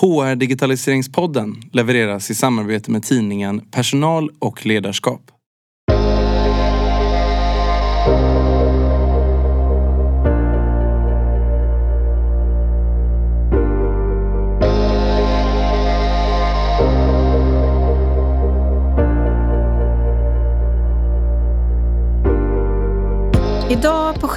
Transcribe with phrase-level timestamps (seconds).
[0.00, 5.31] HR Digitaliseringspodden levereras i samarbete med tidningen Personal och ledarskap.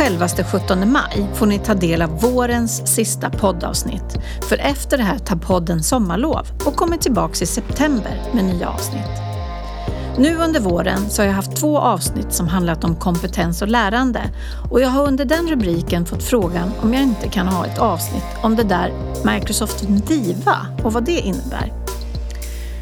[0.06, 4.18] Självaste 17 maj får ni ta del av vårens sista poddavsnitt.
[4.50, 9.12] För efter det här tar podden sommarlov och kommer tillbaks i september med nya avsnitt.
[10.18, 14.22] Nu under våren så har jag haft två avsnitt som handlat om kompetens och lärande
[14.72, 18.26] och jag har under den rubriken fått frågan om jag inte kan ha ett avsnitt
[18.42, 18.94] om det där
[19.24, 21.74] Microsoft Diva och vad det innebär.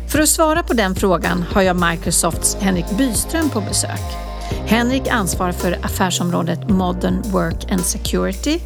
[0.08, 4.33] För att svara på den frågan har jag Microsofts Henrik Byström på besök.
[4.66, 8.60] Henrik ansvarar för affärsområdet Modern Work and Security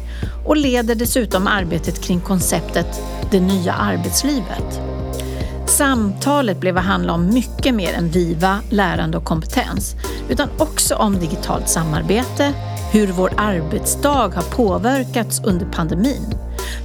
[0.46, 4.80] och leder dessutom arbetet kring konceptet Det nya arbetslivet.
[5.66, 9.96] Samtalet blev att handla om mycket mer än Viva, lärande och kompetens,
[10.28, 12.52] utan också om digitalt samarbete,
[12.92, 16.34] hur vår arbetsdag har påverkats under pandemin.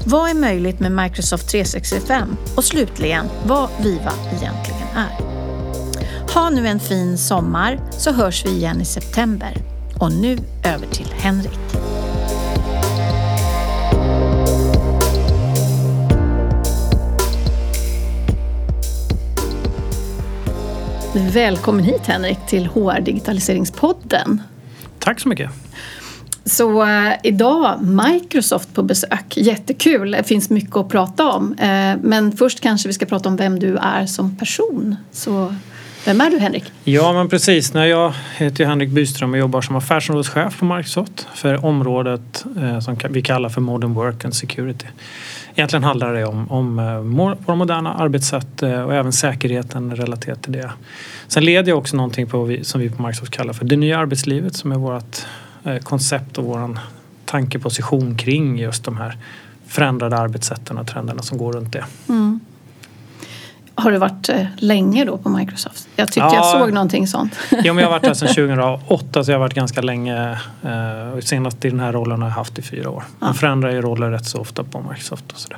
[0.06, 2.38] Vad är möjligt med Microsoft 365?
[2.56, 5.33] Och slutligen, vad Viva egentligen är.
[6.34, 9.54] Ha nu en fin sommar så hörs vi igen i september.
[10.00, 11.60] Och nu över till Henrik.
[21.34, 24.42] Välkommen hit Henrik till HR Digitaliseringspodden.
[25.00, 25.50] Tack så mycket.
[26.46, 29.38] Så uh, idag Microsoft på besök.
[29.38, 31.52] Jättekul, det finns mycket att prata om.
[31.52, 34.96] Uh, men först kanske vi ska prata om vem du är som person.
[35.12, 35.56] Så
[36.06, 36.64] vem är du Henrik?
[36.84, 42.46] Ja men precis, jag heter Henrik Byström och jobbar som affärsområdeschef på Microsoft för området
[42.58, 44.88] uh, som vi kallar för Modern Work and Security.
[45.56, 46.76] Egentligen handlar det om, om
[47.46, 50.72] våra moderna arbetssätt och även säkerheten relaterat till det.
[51.28, 54.56] Sen leder jag också någonting på, som vi på Microsoft kallar för det nya arbetslivet
[54.56, 55.26] som är vårt
[55.64, 56.80] Eh, koncept och våran
[57.26, 59.18] tankeposition kring just de här
[59.68, 61.86] förändrade arbetssätten och trenderna som går runt det.
[62.10, 62.40] Mm.
[63.76, 65.88] Har du varit eh, länge då på Microsoft?
[65.96, 67.40] Jag tyckte ja, jag såg någonting sånt.
[67.50, 68.28] Ja, men jag har varit där sedan
[68.88, 70.32] 2008 så jag har varit ganska länge.
[70.64, 73.04] Eh, senast i den här rollen har jag haft i fyra år.
[73.20, 73.34] Man ja.
[73.34, 75.58] förändrar ju roller rätt så ofta på Microsoft och sådär.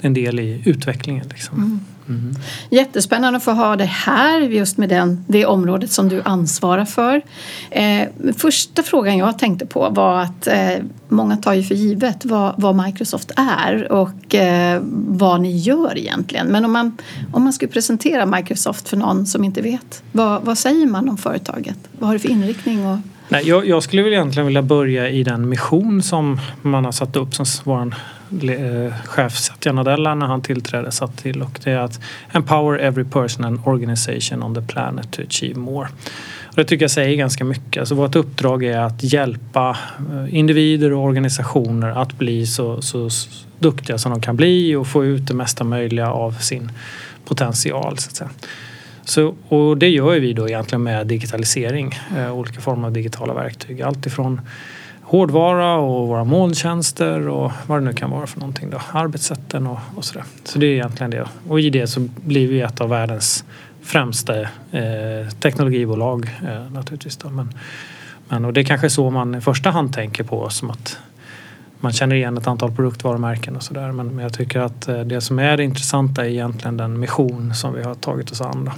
[0.00, 1.56] Det är en del i utvecklingen liksom.
[1.56, 1.80] Mm.
[2.12, 2.34] Mm.
[2.70, 7.22] Jättespännande att få ha dig här just med den, det området som du ansvarar för.
[7.70, 10.76] Eh, första frågan jag tänkte på var att eh,
[11.08, 16.46] många tar ju för givet vad, vad Microsoft är och eh, vad ni gör egentligen.
[16.46, 16.96] Men om man,
[17.32, 21.16] om man skulle presentera Microsoft för någon som inte vet, vad, vad säger man om
[21.16, 21.78] företaget?
[21.98, 22.86] Vad har det för inriktning?
[22.86, 22.98] Och...
[23.28, 27.16] Nej, jag, jag skulle väl egentligen vilja börja i den mission som man har satt
[27.16, 27.94] upp som vår
[28.40, 32.00] Eh, chef Satya Nadella när han tillträdde satt till och det är att
[32.32, 35.88] empower every person and organization on the planet to achieve more.
[36.44, 37.80] Och det tycker jag säger ganska mycket.
[37.80, 39.78] Alltså vårt uppdrag är att hjälpa
[40.12, 43.08] eh, individer och organisationer att bli så, så
[43.58, 46.72] duktiga som de kan bli och få ut det mesta möjliga av sin
[47.24, 47.98] potential.
[47.98, 48.30] Så att säga.
[49.04, 53.82] Så, och det gör vi då egentligen med digitalisering, eh, olika former av digitala verktyg.
[53.82, 54.40] Allt ifrån
[55.12, 58.80] hårdvara och våra molntjänster och vad det nu kan vara för någonting då.
[58.92, 60.24] Arbetssätten och, och sådär.
[60.44, 61.28] Så det är egentligen det.
[61.48, 63.44] Och i det så blir vi ett av världens
[63.82, 67.16] främsta eh, teknologibolag eh, naturligtvis.
[67.16, 67.30] Då.
[67.30, 67.54] Men,
[68.28, 70.98] men, och det är kanske så man i första hand tänker på som att
[71.80, 73.92] man känner igen ett antal produktvarumärken och sådär.
[73.92, 77.54] Men, men jag tycker att eh, det som är det intressanta är egentligen den mission
[77.54, 78.64] som vi har tagit oss an.
[78.64, 78.72] Då.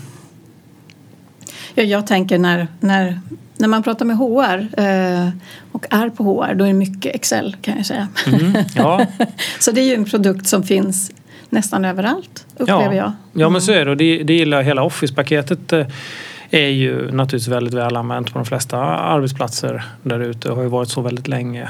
[1.74, 3.20] Ja, jag tänker när, när,
[3.56, 5.28] när man pratar med HR eh,
[5.72, 8.08] och är på HR då är det mycket Excel kan jag säga.
[8.26, 9.06] Mm, ja.
[9.60, 11.10] så det är ju en produkt som finns
[11.50, 12.94] nästan överallt upplever ja.
[12.94, 13.06] jag.
[13.06, 13.16] Mm.
[13.32, 15.86] Ja men så är det och det, det gillar hela Office-paketet eh,
[16.50, 20.68] är ju naturligtvis väldigt väl använt på de flesta arbetsplatser där ute och har ju
[20.68, 21.68] varit så väldigt länge.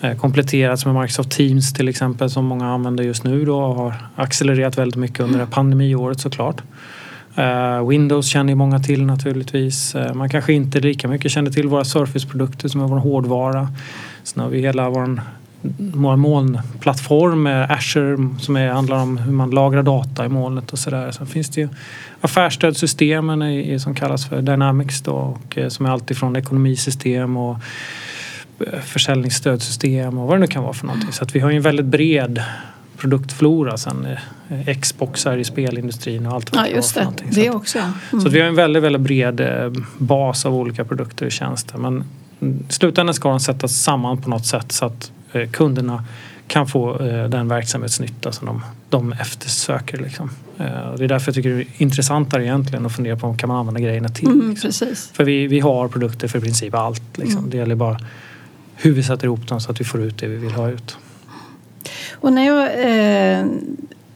[0.00, 3.94] Eh, kompletterats med Microsoft Teams till exempel som många använder just nu då och har
[4.16, 6.62] accelererat väldigt mycket under det pandemiåret såklart.
[7.34, 9.94] Eh, Windows känner ju många till naturligtvis.
[9.94, 13.68] Eh, man kanske inte lika mycket känner till våra Surface-produkter som är vår hårdvara.
[14.22, 15.20] Sen har vi hela vår,
[16.16, 21.10] molnplattform med Azure som är, handlar om hur man lagrar data i molnet och sådär.
[21.10, 21.68] Sen finns det ju
[22.20, 27.56] affärsstödsystemen i, i, som kallas för Dynamics då och eh, som är alltifrån ekonomisystem och
[28.82, 31.12] försäljningsstödsystem och vad det nu kan vara för någonting.
[31.12, 32.42] Så att vi har ju en väldigt bred
[32.96, 34.06] produktflora sen
[34.48, 37.08] eh, Xboxar i spelindustrin och allt vad ja, just det.
[37.16, 37.42] det.
[37.42, 37.78] det också.
[37.78, 38.24] Mm.
[38.24, 41.78] Så vi har en väldigt, väldigt bred eh, bas av olika produkter och tjänster.
[41.78, 42.04] Men
[42.40, 46.04] i slutändan ska de sättas samman på något sätt så att eh, kunderna
[46.46, 46.98] kan få
[47.28, 49.98] den verksamhetsnytta som de, de eftersöker.
[49.98, 50.30] Liksom.
[50.56, 53.56] Det är därför jag tycker det är intressantare egentligen att fundera på vad kan man
[53.56, 54.26] använda grejerna till.
[54.26, 54.68] Mm, liksom.
[54.68, 55.10] precis.
[55.12, 57.18] För vi, vi har produkter för i princip allt.
[57.18, 57.38] Liksom.
[57.38, 57.50] Mm.
[57.50, 57.98] Det gäller bara
[58.76, 60.96] hur vi sätter ihop dem så att vi får ut det vi vill ha ut.
[62.24, 62.66] Och när jag
[63.40, 63.46] eh,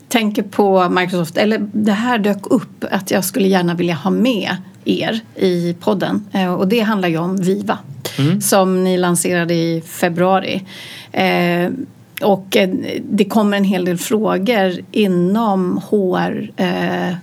[0.09, 4.57] tänker på Microsoft, eller det här dök upp att jag skulle gärna vilja ha med
[4.85, 7.79] er i podden eh, och det handlar ju om Viva
[8.19, 8.41] Mm.
[8.41, 10.65] som ni lanserade i februari.
[11.13, 11.71] Eh,
[12.23, 12.69] och eh,
[13.11, 17.15] det kommer en hel del frågor inom HR eh,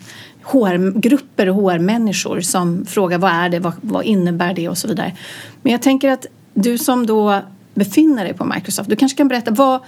[0.41, 5.11] HR-grupper och HR-människor som frågar vad är det, vad, vad innebär det och så vidare.
[5.61, 7.41] Men jag tänker att du som då
[7.73, 9.79] befinner dig på Microsoft, du kanske kan berätta vad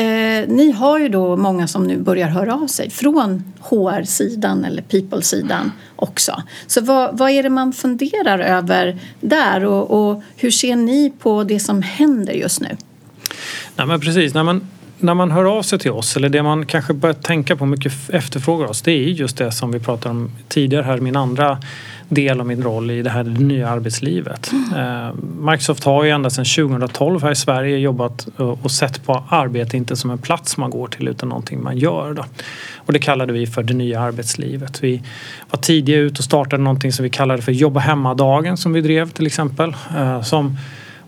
[0.00, 4.82] Eh, ni har ju då många som nu börjar höra av sig från HR-sidan eller
[4.82, 6.42] people-sidan också.
[6.66, 11.44] Så vad, vad är det man funderar över där och, och hur ser ni på
[11.44, 12.76] det som händer just nu?
[13.76, 14.68] Nej, men precis, när man,
[14.98, 17.92] när man hör av sig till oss eller det man kanske börjar tänka på mycket
[18.08, 21.58] efterfrågar oss det är just det som vi pratade om tidigare här, min andra
[22.10, 24.52] del av min roll i det här nya arbetslivet.
[24.76, 29.76] Eh, Microsoft har ju ända sedan 2012 här i Sverige jobbat och sett på arbete
[29.76, 32.14] inte som en plats man går till utan någonting man gör.
[32.14, 32.24] Då.
[32.76, 34.84] Och det kallade vi för det nya arbetslivet.
[34.84, 35.02] Vi
[35.50, 39.10] var tidiga ut och startade någonting som vi kallade för jobba hemma-dagen som vi drev
[39.10, 39.76] till exempel.
[39.96, 40.56] Eh, som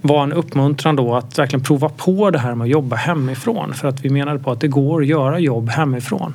[0.00, 3.88] var en uppmuntran då att verkligen prova på det här med att jobba hemifrån för
[3.88, 6.34] att vi menade på att det går att göra jobb hemifrån.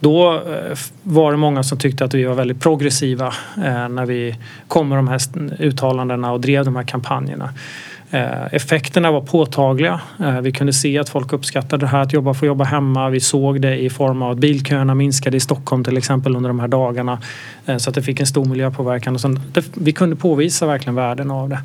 [0.00, 3.26] Då eh, var det många som tyckte att vi var väldigt progressiva
[3.56, 4.36] eh, när vi
[4.68, 5.20] kom med de här
[5.58, 7.50] uttalandena och drev de här kampanjerna.
[8.10, 10.00] Eh, effekterna var påtagliga.
[10.42, 13.08] Vi kunde se att folk uppskattade det här att jobba, få jobba hemma.
[13.08, 16.60] Vi såg det i form av att bilköerna minskade i Stockholm till exempel under de
[16.60, 17.18] här dagarna.
[17.78, 19.14] Så att det fick en stor miljöpåverkan.
[19.14, 19.36] Och så,
[19.74, 21.58] vi kunde påvisa verkligen värden av det.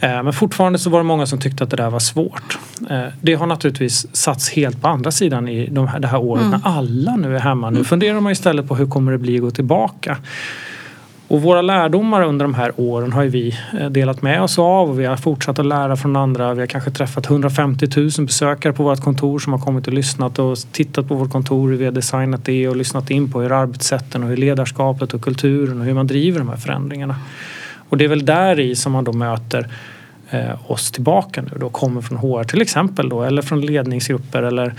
[0.00, 2.58] Eh, Men fortfarande så var det många som tyckte att det där var svårt.
[2.90, 6.50] Eh, Det har naturligtvis satts helt på andra sidan i de här, det här året
[6.50, 7.70] när alla nu är hemma.
[7.70, 10.16] Nu funderar man istället på hur kommer det bli att gå tillbaka.
[11.28, 15.00] Och våra lärdomar under de här åren har vi eh, delat med oss av och
[15.00, 16.54] vi har fortsatt att lära från andra.
[16.54, 20.38] Vi har kanske träffat 150 000 besökare på vårt kontor som har kommit och lyssnat
[20.38, 23.52] och tittat på vårt kontor, hur vi har designat det och lyssnat in på hur
[23.52, 27.16] arbetssätten och hur ledarskapet och kulturen och hur man driver de här förändringarna.
[27.88, 29.68] Och det är väl där i som man då möter
[30.30, 34.74] eh, oss tillbaka nu då, kommer från HR till exempel då eller från ledningsgrupper eller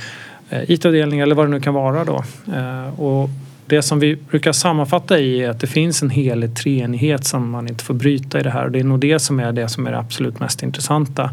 [0.49, 2.23] eh, IT-avdelningar eller vad det nu kan vara då.
[2.53, 3.29] Eh, och
[3.67, 7.67] det som vi brukar sammanfatta i är att det finns en helig treenighet som man
[7.67, 9.87] inte får bryta i det här och det är nog det som är det som
[9.87, 11.31] är det absolut mest intressanta.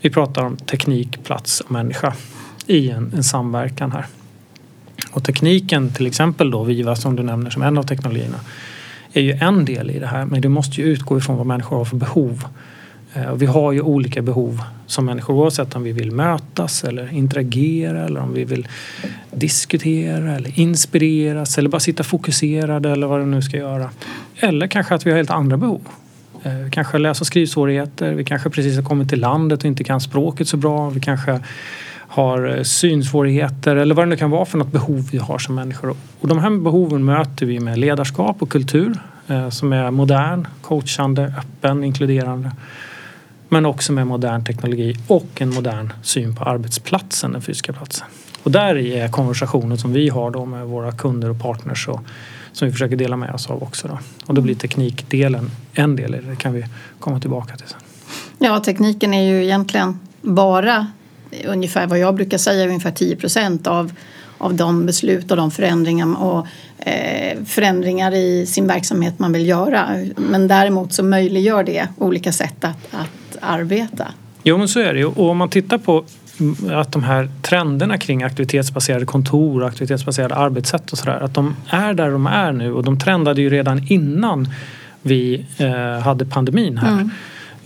[0.00, 2.14] Vi pratar om teknik, plats och människa
[2.66, 4.06] i en, en samverkan här.
[5.10, 8.38] Och tekniken till exempel då, Viva som du nämner som en av teknologierna
[9.12, 11.76] är ju en del i det här men du måste ju utgå ifrån vad människor
[11.76, 12.44] har för behov.
[13.14, 17.12] Eh, och Vi har ju olika behov som människor oavsett om vi vill mötas eller
[17.12, 18.68] interagera eller om vi vill
[19.30, 23.90] diskutera eller inspireras eller bara sitta fokuserade eller vad det nu ska göra.
[24.36, 25.80] Eller kanske att vi har helt andra behov.
[26.64, 29.84] Vi kanske har läs och skrivsvårigheter, vi kanske precis har kommit till landet och inte
[29.84, 30.90] kan språket så bra.
[30.90, 31.40] Vi kanske
[32.12, 35.54] har eh, synsvårigheter eller vad det nu kan vara för något behov vi har som
[35.54, 35.94] människor.
[36.20, 38.98] Och de här behoven möter vi med ledarskap och kultur
[39.28, 42.52] eh, som är modern, coachande, öppen, inkluderande.
[43.48, 48.06] Men också med modern teknologi och en modern syn på arbetsplatsen, den fysiska platsen.
[48.42, 52.00] Och där är konversationen som vi har då med våra kunder och partners och
[52.52, 53.88] som vi försöker dela med oss av också.
[53.88, 53.98] Då.
[54.26, 56.64] Och då blir teknikdelen en del i det, det kan vi
[56.98, 57.80] komma tillbaka till sen.
[58.38, 60.86] Ja, tekniken är ju egentligen bara
[61.46, 63.92] ungefär vad jag brukar säga, ungefär 10 procent av,
[64.38, 66.46] av de beslut och de förändringar och
[66.78, 69.88] eh, förändringar i sin verksamhet man vill göra.
[70.16, 74.06] Men däremot så möjliggör det olika sätt att, att arbeta.
[74.42, 75.06] Jo men så är det ju.
[75.06, 76.04] Och om man tittar på
[76.70, 81.20] att de här trenderna kring aktivitetsbaserade kontor och aktivitetsbaserade arbetssätt och sådär.
[81.20, 84.48] Att de är där de är nu och de trendade ju redan innan
[85.02, 86.92] vi eh, hade pandemin här.
[86.92, 87.10] Mm.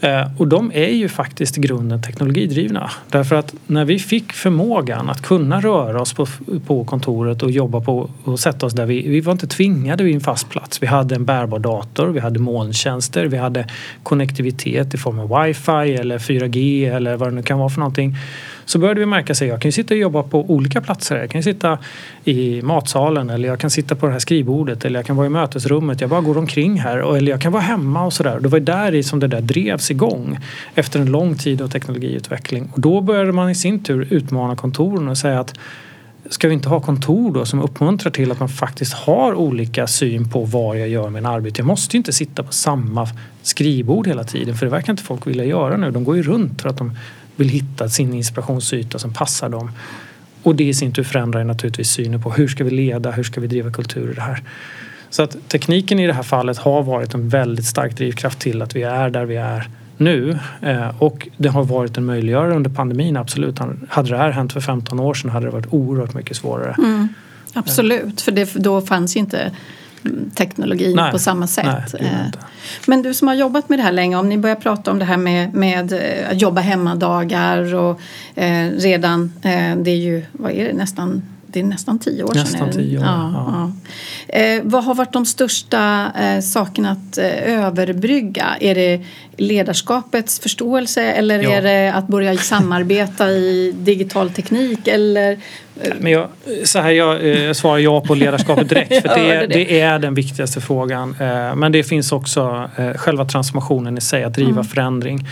[0.00, 2.90] Eh, och de är ju faktiskt i grunden teknologidrivna.
[3.10, 6.26] Därför att när vi fick förmågan att kunna röra oss på,
[6.66, 10.14] på kontoret och jobba på och sätta oss där vi, vi var inte tvingade vid
[10.14, 10.82] en fast plats.
[10.82, 13.68] Vi hade en bärbar dator, vi hade molntjänster, vi hade
[14.02, 18.16] konnektivitet i form av wifi eller 4G eller vad det nu kan vara för någonting.
[18.66, 21.16] Så började vi märka att jag kan ju sitta och jobba på olika platser.
[21.16, 21.78] Jag kan ju sitta
[22.24, 25.30] i matsalen eller jag kan sitta på det här skrivbordet eller jag kan vara i
[25.30, 26.00] mötesrummet.
[26.00, 28.40] Jag bara går omkring här eller jag kan vara hemma och sådär.
[28.40, 30.38] Det var där i som det där drevs igång
[30.74, 32.70] efter en lång tid av teknologiutveckling.
[32.72, 35.54] Och då började man i sin tur utmana kontoren och säga att
[36.30, 40.30] Ska vi inte ha kontor då som uppmuntrar till att man faktiskt har olika syn
[40.30, 41.60] på vad jag gör med en arbete?
[41.60, 43.08] Jag måste ju inte sitta på samma
[43.42, 45.90] skrivbord hela tiden för det verkar inte folk vilja göra nu.
[45.90, 46.92] De går ju runt för att de
[47.36, 49.70] vill hitta sin inspirationsyta som passar dem.
[50.42, 53.40] Och det i sin tur förändrar naturligtvis synen på hur ska vi leda, hur ska
[53.40, 54.42] vi driva kultur i det här.
[55.10, 58.76] Så att tekniken i det här fallet har varit en väldigt stark drivkraft till att
[58.76, 60.38] vi är där vi är nu.
[60.60, 63.58] Eh, och det har varit en möjliggörare under pandemin, absolut.
[63.88, 66.74] Hade det här hänt för 15 år sedan hade det varit oerhört mycket svårare.
[66.78, 67.08] Mm,
[67.52, 69.52] absolut, för det, då fanns inte
[70.34, 71.94] teknologin nej, på samma sätt.
[72.00, 72.40] Nej, eh,
[72.86, 75.04] Men du som har jobbat med det här länge, om ni börjar prata om det
[75.04, 78.00] här med, med eh, att jobba hemmadagar och
[78.34, 81.22] eh, redan, eh, det är ju, vad är det, nästan
[81.56, 82.72] det är nästan tio år nästan sedan.
[82.72, 83.72] Tio år, ja, ja.
[84.28, 84.38] ja.
[84.38, 88.56] Eh, vad har varit de största eh, sakerna att eh, överbrygga?
[88.60, 89.04] Är det
[89.36, 91.50] ledarskapets förståelse eller ja.
[91.50, 94.88] är det att börja samarbeta i digital teknik?
[94.88, 95.38] Eller,
[95.98, 96.28] men jag,
[96.64, 100.14] så här, jag eh, svarar ja på ledarskapet direkt för det, är, det är den
[100.14, 101.16] viktigaste frågan.
[101.20, 104.64] Eh, men det finns också själva transformationen i sig, att driva mm.
[104.64, 105.26] förändring.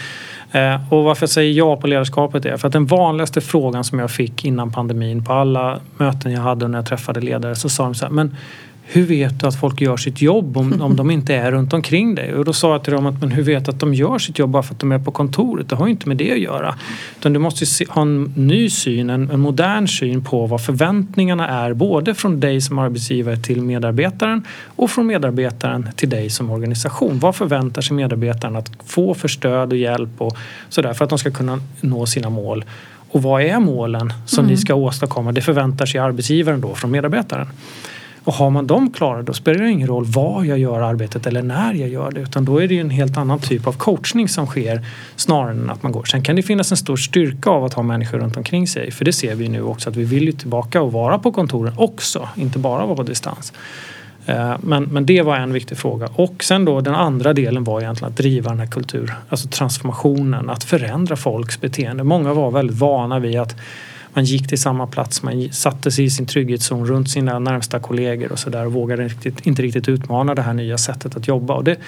[0.54, 3.98] Eh, och varför jag säger ja på ledarskapet är för att den vanligaste frågan som
[3.98, 7.84] jag fick innan pandemin på alla möten jag hade när jag träffade ledare så sa
[7.84, 8.36] de så här, men
[8.86, 12.14] hur vet du att folk gör sitt jobb om, om de inte är runt omkring
[12.14, 12.34] dig?
[12.34, 14.38] Och då sa jag till dem att men hur vet du att de gör sitt
[14.38, 15.68] jobb bara för att de är på kontoret?
[15.68, 16.74] Det har ju inte med det att göra.
[17.18, 21.48] Utan du måste se, ha en ny syn, en, en, modern syn på vad förväntningarna
[21.48, 27.18] är både från dig som arbetsgivare till medarbetaren och från medarbetaren till dig som organisation.
[27.18, 30.36] Vad förväntar sig medarbetaren att få för stöd och hjälp och
[30.68, 32.64] sådär för att de ska kunna nå sina mål?
[33.10, 34.50] Och vad är målen som mm.
[34.50, 35.32] ni ska åstadkomma?
[35.32, 37.48] Det förväntar sig arbetsgivaren då från medarbetaren.
[38.25, 41.43] Och har man dem klara då spelar det ingen roll var jag gör arbetet eller
[41.43, 44.28] när jag gör det utan då är det ju en helt annan typ av coachning
[44.28, 46.04] som sker snarare än att man går.
[46.04, 49.04] Sen kan det finnas en stor styrka av att ha människor runt omkring sig för
[49.04, 52.28] det ser vi nu också att vi vill ju tillbaka och vara på kontoren också,
[52.37, 53.52] inte bara vara på distans.
[54.26, 56.09] Eh, men, men det var en viktig fråga.
[56.14, 60.50] Och sen då den andra delen var egentligen att driva den här kultur, alltså transformationen,
[60.50, 62.04] att förändra folks beteende.
[62.04, 63.57] Många var väldigt vana vid att
[64.14, 68.33] man gick till samma plats, man satte sig i sin trygghetszon runt sina närmsta kollegor
[68.33, 71.54] och sådär och vågade riktigt, inte riktigt utmana det här nya sättet att jobba.
[71.54, 71.78] Och det,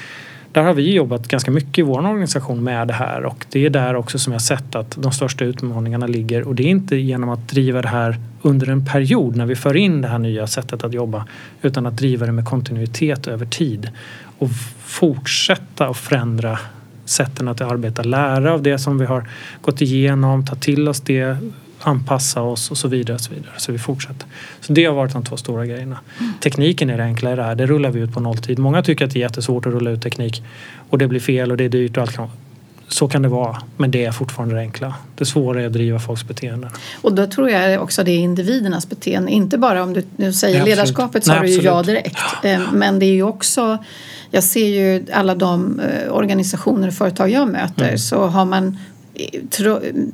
[0.52, 3.70] där har vi jobbat ganska mycket i vår organisation med det här och det är
[3.70, 7.28] där också som jag sett att de största utmaningarna ligger och det är inte genom
[7.28, 10.84] att driva det här under en period när vi för in det här nya sättet
[10.84, 11.26] att jobba
[11.62, 13.90] utan att driva det med kontinuitet över tid
[14.38, 16.58] och fortsätta att förändra
[17.04, 19.28] sätten att arbeta, lära av det som vi har
[19.60, 21.36] gått igenom, ta till oss det,
[21.80, 23.18] anpassa oss och så vidare.
[23.18, 23.52] så vidare.
[23.56, 24.26] Så vi fortsätter.
[24.60, 25.98] Så det har varit de två stora grejerna.
[26.20, 26.32] Mm.
[26.40, 27.54] Tekniken är det enklare där.
[27.54, 28.58] Det rullar vi ut på nolltid.
[28.58, 30.42] Många tycker att det är jättesvårt att rulla ut teknik
[30.90, 32.28] och det blir fel och det är dyrt och allt kan
[32.88, 34.94] så kan det vara, men det är fortfarande det enkla.
[35.14, 36.70] Det svåra är att driva folks beteenden.
[37.02, 39.32] Och då tror jag också det är individernas beteende.
[39.32, 42.18] Inte bara om du, du säger Nej, ledarskapet sa du ju ja direkt.
[42.42, 42.48] Ja.
[42.48, 43.78] Eh, men det är ju också,
[44.30, 47.98] jag ser ju alla de eh, organisationer och företag jag möter mm.
[47.98, 48.78] så har man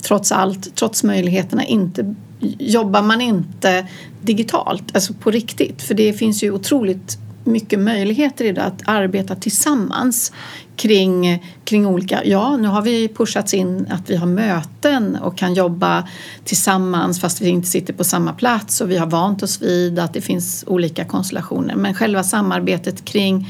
[0.02, 2.14] trots allt, trots möjligheterna, inte,
[2.58, 3.86] jobbar man inte
[4.22, 5.82] digitalt, alltså på riktigt.
[5.82, 10.32] För det finns ju otroligt mycket möjligheter idag att arbeta tillsammans
[10.76, 12.24] kring, kring olika...
[12.24, 16.08] Ja, nu har vi pushats in att vi har möten och kan jobba
[16.44, 20.14] tillsammans fast vi inte sitter på samma plats och vi har vant oss vid att
[20.14, 21.74] det finns olika konstellationer.
[21.74, 23.46] Men själva samarbetet kring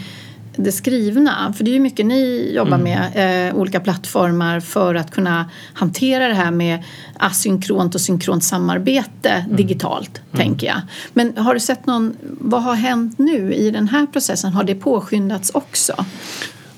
[0.57, 1.53] det skrivna?
[1.57, 2.85] För det är ju mycket ni jobbar mm.
[2.85, 6.85] med, eh, olika plattformar för att kunna hantera det här med
[7.19, 9.57] asynkront och synkront samarbete mm.
[9.57, 10.47] digitalt, mm.
[10.47, 10.81] tänker jag.
[11.13, 14.53] Men har du sett någon, vad har hänt nu i den här processen?
[14.53, 16.05] Har det påskyndats också?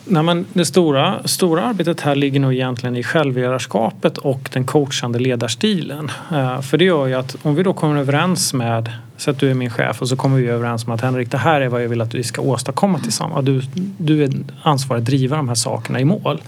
[0.06, 5.18] Nej, men det stora, stora arbetet här ligger nog egentligen i självledarskapet och den coachande
[5.18, 6.10] ledarstilen.
[6.32, 9.50] Eh, för det gör ju att om vi då kommer överens med, så att du
[9.50, 11.82] är min chef och så kommer vi överens om att Henrik det här är vad
[11.82, 13.46] jag vill att vi ska åstadkomma tillsammans.
[13.46, 13.62] Du,
[13.98, 14.30] du är
[14.62, 16.42] ansvarig att driva de här sakerna i mål.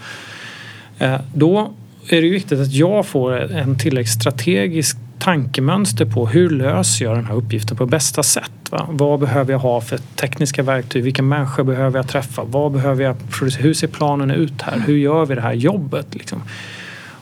[0.99, 1.73] Eh, då
[2.09, 4.97] är det viktigt att jag får en tillräckligt strategisk
[5.27, 8.51] tankemönster på hur löser jag den här uppgiften på bästa sätt.
[8.71, 8.87] Va?
[8.91, 11.05] Vad behöver jag ha för tekniska verktyg?
[11.05, 12.45] Vilka människor behöver jag träffa?
[12.45, 13.63] Vad behöver jag producera?
[13.63, 14.79] Hur ser planen ut här?
[14.87, 16.07] Hur gör vi det här jobbet?
[16.15, 16.43] Liksom?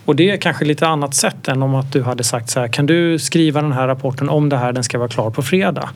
[0.04, 2.68] Och det är kanske lite annat sätt än om att du hade sagt så här,
[2.68, 5.88] kan du skriva den här rapporten om det här, den ska vara klar på fredag.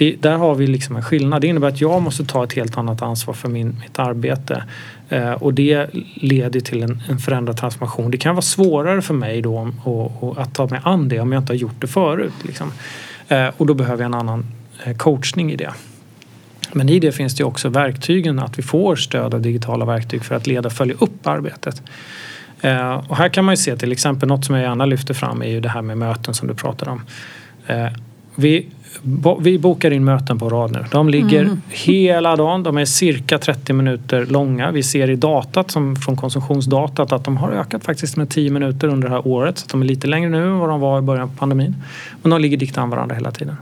[0.00, 1.40] Det, där har vi liksom en skillnad.
[1.40, 4.64] Det innebär att jag måste ta ett helt annat ansvar för min, mitt arbete.
[5.08, 8.10] Eh, och det leder till en, en förändrad transformation.
[8.10, 11.32] Det kan vara svårare för mig då och, och att ta mig an det om
[11.32, 12.32] jag inte har gjort det förut.
[12.42, 12.72] Liksom.
[13.28, 14.46] Eh, och då behöver jag en annan
[14.84, 15.70] eh, coachning i det.
[16.72, 20.34] Men i det finns det också verktygen, att vi får stöd av digitala verktyg för
[20.34, 21.82] att leda och följa upp arbetet.
[22.60, 25.42] Eh, och här kan man ju se till exempel något som jag gärna lyfter fram
[25.42, 27.02] är ju det här med möten som du pratade om.
[27.66, 27.86] Eh,
[28.34, 28.66] vi
[29.40, 30.84] vi bokar in möten på rad nu.
[30.90, 31.62] De ligger mm.
[31.68, 32.62] hela dagen.
[32.62, 34.70] De är cirka 30 minuter långa.
[34.70, 38.88] Vi ser i datat som från konsumtionsdatat att de har ökat faktiskt med 10 minuter
[38.88, 39.58] under det här året.
[39.58, 41.76] Så de är lite längre nu än vad de var i början på pandemin.
[42.22, 43.56] Men de ligger dikt an varandra hela tiden.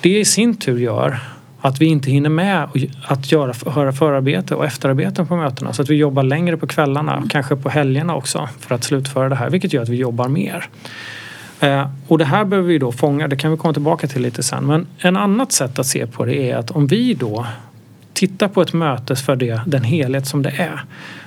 [0.00, 1.18] Det i sin tur gör
[1.60, 2.68] att vi inte hinner med
[3.06, 5.72] att göra, höra förarbete och efterarbeten på mötena.
[5.72, 9.34] Så att vi jobbar längre på kvällarna, kanske på helgerna också för att slutföra det
[9.34, 9.50] här.
[9.50, 10.68] Vilket gör att vi jobbar mer.
[11.60, 14.42] Eh, och det här behöver vi då fånga, det kan vi komma tillbaka till lite
[14.42, 14.66] sen.
[14.66, 17.46] Men en annat sätt att se på det är att om vi då
[18.12, 20.84] tittar på ett möte för det, den helhet som det är.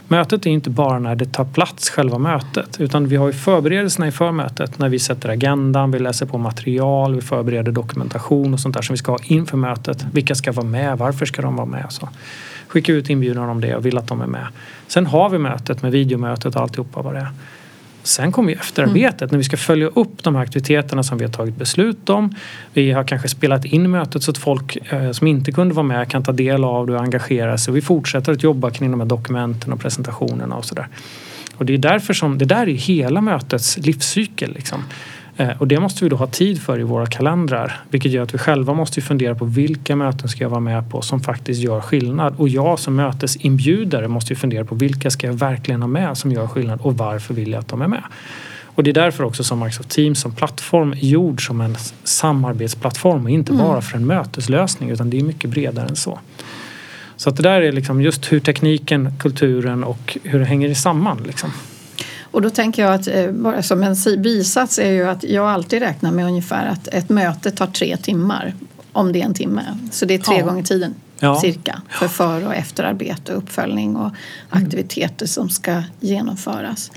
[0.07, 4.05] Mötet är inte bara när det tar plats, själva mötet, utan vi har ju förberedelserna
[4.05, 8.75] inför mötet när vi sätter agendan, vi läser på material, vi förbereder dokumentation och sånt
[8.75, 10.05] där som vi ska ha inför mötet.
[10.13, 10.97] Vilka ska vara med?
[10.97, 11.85] Varför ska de vara med?
[11.89, 12.09] Så
[12.67, 14.47] skicka ut inbjudan om det och vill att de är med.
[14.87, 17.31] Sen har vi mötet med videomötet och alltihopa vad det är.
[18.03, 19.31] Sen kommer ju efterarbetet mm.
[19.31, 22.35] när vi ska följa upp de här aktiviteterna som vi har tagit beslut om.
[22.73, 26.09] Vi har kanske spelat in mötet så att folk eh, som inte kunde vara med
[26.09, 27.73] kan ta del av det och engagera sig.
[27.73, 30.87] Vi fortsätter att jobba kring de här dokumenten och presentationerna och sådär.
[31.57, 34.53] Och det är därför som det där är hela mötets livscykel.
[34.53, 34.83] Liksom.
[35.41, 37.81] Eh, och det måste vi då ha tid för i våra kalendrar.
[37.89, 41.01] Vilket gör att vi själva måste fundera på vilka möten ska jag vara med på
[41.01, 42.33] som faktiskt gör skillnad.
[42.37, 46.31] Och jag som mötesinbjudare måste ju fundera på vilka ska jag verkligen ha med som
[46.31, 48.03] gör skillnad och varför vill jag att de är med.
[48.75, 53.23] Och det är därför också som Microsoft Teams som plattform är gjord som en samarbetsplattform
[53.23, 53.65] och inte mm.
[53.65, 56.19] bara för en möteslösning utan det är mycket bredare än så.
[57.15, 61.23] Så att det där är liksom just hur tekniken, kulturen och hur det hänger samman.
[61.27, 61.51] Liksom.
[62.31, 65.81] Och då tänker jag att eh, bara som en bisats är ju att jag alltid
[65.81, 68.53] räknar med ungefär att ett möte tar tre timmar
[68.91, 69.77] om det är en timme.
[69.91, 70.45] Så det är tre ja.
[70.45, 71.39] gånger tiden ja.
[71.41, 74.11] cirka för för och efterarbete och uppföljning och
[74.49, 76.91] aktiviteter som ska genomföras.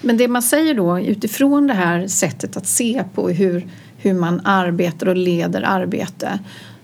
[0.00, 3.66] Men det man säger då utifrån det här sättet att se på hur,
[3.96, 6.38] hur man arbetar och leder arbete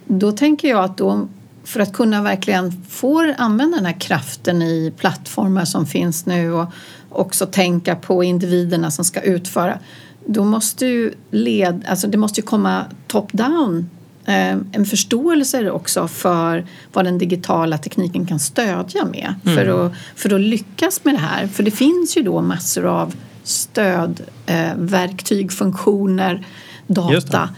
[0.06, 1.28] då tänker jag att då
[1.64, 6.66] för att kunna verkligen få använda den här kraften i plattformar som finns nu och
[7.14, 9.78] också tänka på individerna som ska utföra
[10.26, 13.86] då måste ju led, alltså det måste ju komma top-down
[14.24, 19.56] eh, en förståelse också för vad den digitala tekniken kan stödja med mm.
[19.56, 21.46] för, att, för att lyckas med det här.
[21.46, 26.46] För det finns ju då massor av stödverktyg, eh, funktioner,
[26.86, 27.48] data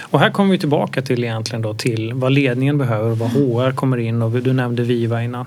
[0.00, 3.72] och här kommer vi tillbaka till egentligen då till vad ledningen behöver och vad HR
[3.72, 5.46] kommer in och du nämnde Viva innan.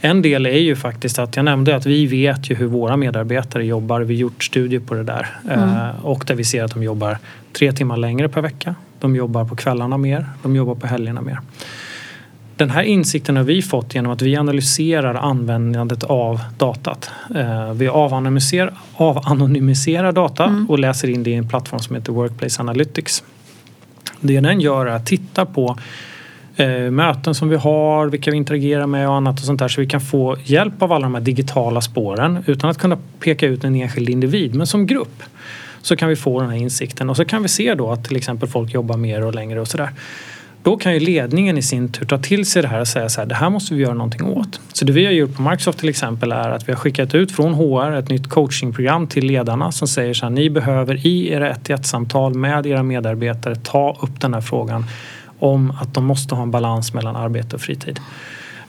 [0.00, 3.66] En del är ju faktiskt att jag nämnde att vi vet ju hur våra medarbetare
[3.66, 4.00] jobbar.
[4.00, 5.68] Vi har gjort studier på det där mm.
[5.68, 7.18] Eh, och där vi ser att de jobbar
[7.52, 8.74] tre timmar längre per vecka.
[9.00, 11.38] De jobbar på kvällarna mer, de jobbar på helgerna mer.
[12.56, 17.10] Den här insikten har vi fått genom att vi analyserar användandet av datat.
[17.34, 20.70] Eh, vi avanonymiserar, avanonymiserar data mm.
[20.70, 23.24] och läser in det i en plattform som heter Workplace Analytics.
[24.26, 25.76] Det den gör är att titta på
[26.56, 29.80] eh, möten som vi har, vilka vi interagerar med och annat och sånt där så
[29.80, 33.64] vi kan få hjälp av alla de här digitala spåren utan att kunna peka ut
[33.64, 35.22] en enskild individ men som grupp
[35.82, 38.16] så kan vi få den här insikten och så kan vi se då att till
[38.16, 39.90] exempel folk jobbar mer och längre och sådär.
[40.64, 43.20] Då kan ju ledningen i sin tur ta till sig det här och säga så
[43.20, 44.60] här, det här måste vi göra någonting åt.
[44.72, 47.32] Så det vi har gjort på Microsoft till exempel är att vi har skickat ut
[47.32, 51.50] från HR ett nytt coachingprogram till ledarna som säger så här, ni behöver i era
[51.50, 54.84] 1 samtal med era medarbetare ta upp den här frågan
[55.38, 58.00] om att de måste ha en balans mellan arbete och fritid.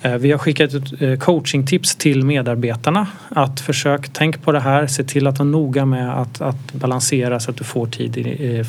[0.02, 3.08] Eh, vi har skickat ut eh, coachingtips till medarbetarna.
[3.30, 7.40] Att försök, tänk på det här, se till att vara noga med att, att balansera
[7.40, 8.14] så att du får tid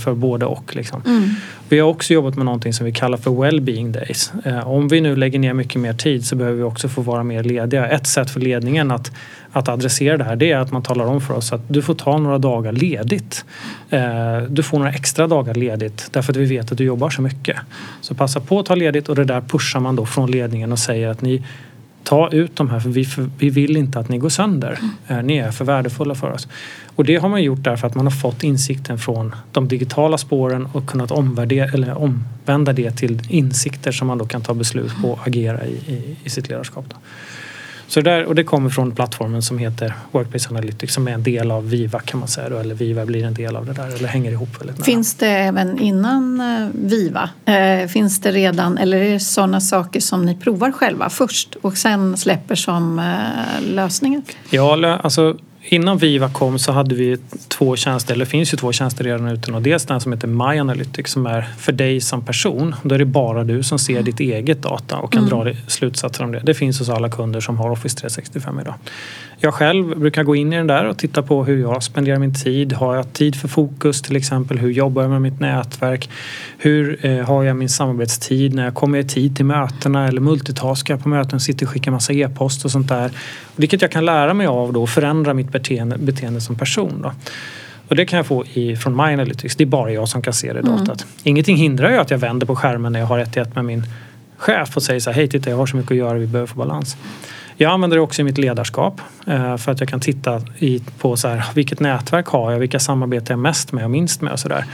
[0.03, 0.77] för både och.
[0.77, 1.03] Liksom.
[1.07, 1.31] Mm.
[1.69, 4.33] Vi har också jobbat med någonting som vi kallar för well-being days.
[4.45, 7.23] Eh, om vi nu lägger ner mycket mer tid så behöver vi också få vara
[7.23, 7.89] mer lediga.
[7.89, 9.13] Ett sätt för ledningen att
[9.57, 11.95] att adressera det här det är att man talar om för oss att du får
[11.95, 13.45] ta några dagar ledigt.
[13.91, 17.23] Eh, du får några extra dagar ledigt därför att vi vet att du jobbar så
[17.23, 17.57] mycket.
[18.01, 20.79] Så passa på att ta ledigt och det där pushar man då från ledningen och
[20.79, 21.43] säger att ni
[22.05, 24.79] ta ut de här för vi, för vi vill inte att ni går sönder.
[25.07, 25.27] Mm.
[25.27, 26.49] ni är för värdefulla för oss.
[26.97, 30.69] Och det har man gjort därför att man har fått insikten från de digitala spåren
[30.73, 31.11] och kunnat
[31.75, 35.73] eller omvända det till insikter som man då kan ta beslut på och agera i,
[35.73, 36.85] i, i sitt ledarskap.
[36.89, 36.97] Då.
[37.89, 41.23] Så det, där, och det kommer från plattformen som heter Workplace Analytics som är en
[41.23, 43.97] del av Viva kan man säga då, eller Viva blir en del av det där
[43.97, 44.85] eller hänger ihop väldigt nära.
[44.85, 47.31] Finns det även innan eh, Viva?
[47.45, 51.77] Eh, finns det redan eller är det sådana saker som ni provar själva först och
[51.77, 54.23] sen släpper som eh, lösningar?
[54.51, 55.37] Ja, alltså
[55.69, 57.17] Innan Viva kom så hade vi
[57.49, 59.53] två tjänster, eller det finns ju två tjänster redan ute.
[59.53, 62.75] Dels den som heter My Analytics som är för dig som person.
[62.83, 65.45] Då är det bara du som ser ditt eget data och kan mm.
[65.45, 66.41] dra slutsatser om det.
[66.45, 68.75] Det finns hos alla kunder som har Office 365 idag.
[69.39, 72.35] Jag själv brukar gå in i den där och titta på hur jag spenderar min
[72.35, 72.73] tid.
[72.73, 74.59] Har jag tid för fokus till exempel?
[74.59, 76.11] Hur jobbar jag med mitt nätverk?
[76.59, 78.55] Hur eh, har jag min samarbetstid?
[78.55, 82.13] När jag kommer i tid till mötena eller multitaskar på möten, sitter och skickar massa
[82.13, 83.11] e-post och sånt där.
[83.57, 87.03] Vilket jag kan lära mig av då och förändra mitt beteende, beteende som person.
[87.03, 87.13] Då.
[87.89, 89.57] Och det kan jag få i, från My Analytics.
[89.57, 90.77] Det är bara jag som kan se det mm.
[90.77, 91.07] datat.
[91.23, 93.65] Ingenting hindrar ju att jag vänder på skärmen när jag har ett till ett med
[93.65, 93.85] min
[94.37, 96.47] chef och säger så här, hej titta jag har så mycket att göra, vi behöver
[96.47, 96.97] få balans.
[97.57, 100.43] Jag använder det också i mitt ledarskap eh, för att jag kan titta
[100.99, 104.33] på så här, vilket nätverk har jag, vilka samarbetar jag mest med och minst med
[104.33, 104.65] och sådär.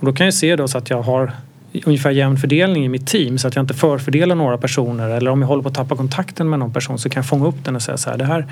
[0.00, 1.32] Och då kan jag se då så att jag har
[1.84, 5.40] ungefär jämn fördelning i mitt team så att jag inte förfördelar några personer eller om
[5.40, 7.76] jag håller på att tappa kontakten med någon person så kan jag fånga upp den
[7.76, 8.46] och säga så här, det här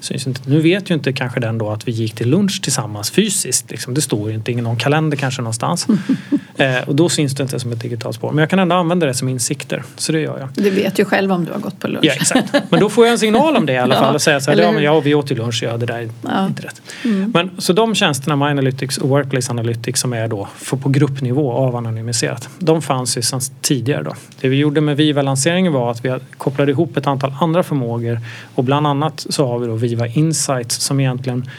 [0.00, 0.40] syns inte.
[0.44, 3.70] Nu vet ju inte kanske den då att vi gick till lunch tillsammans fysiskt.
[3.70, 3.94] Liksom.
[3.94, 5.86] Det står ju inte i någon kalender kanske någonstans.
[6.56, 8.32] eh, och då syns det inte som ett digitalt spår.
[8.32, 9.82] Men jag kan ändå använda det som insikter.
[9.96, 10.48] Så det gör jag.
[10.54, 12.04] Du vet ju själv om du har gått på lunch.
[12.04, 12.54] Ja exakt.
[12.68, 14.14] Men då får jag en signal om det i alla fall.
[14.14, 16.10] Och säga så här, ja, men ja vi åt ju lunch, ja det där är
[16.22, 16.46] ja.
[16.46, 16.82] inte rätt.
[17.04, 17.30] Mm.
[17.34, 21.52] Men så de tjänsterna, My Analytics och Workplace Analytics som är då för på gruppnivå
[21.52, 22.48] avanonymiserat.
[22.70, 24.14] De fanns ju sedan tidigare då.
[24.40, 28.20] Det vi gjorde med Viva-lanseringen var att vi kopplade ihop ett antal andra förmågor
[28.54, 31.50] och bland annat så har vi då Viva Insights som egentligen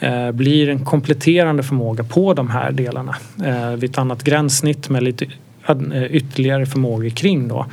[0.00, 5.02] eh, blir en kompletterande förmåga på de här delarna eh, vid ett annat gränssnitt med
[5.02, 5.26] lite
[5.68, 7.66] eh, ytterligare förmågor kring då.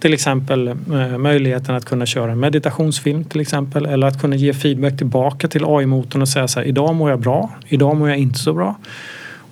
[0.00, 4.54] Till exempel eh, möjligheten att kunna köra en meditationsfilm till exempel eller att kunna ge
[4.54, 8.18] feedback tillbaka till AI-motorn och säga så här idag mår jag bra, idag mår jag
[8.18, 8.74] inte så bra.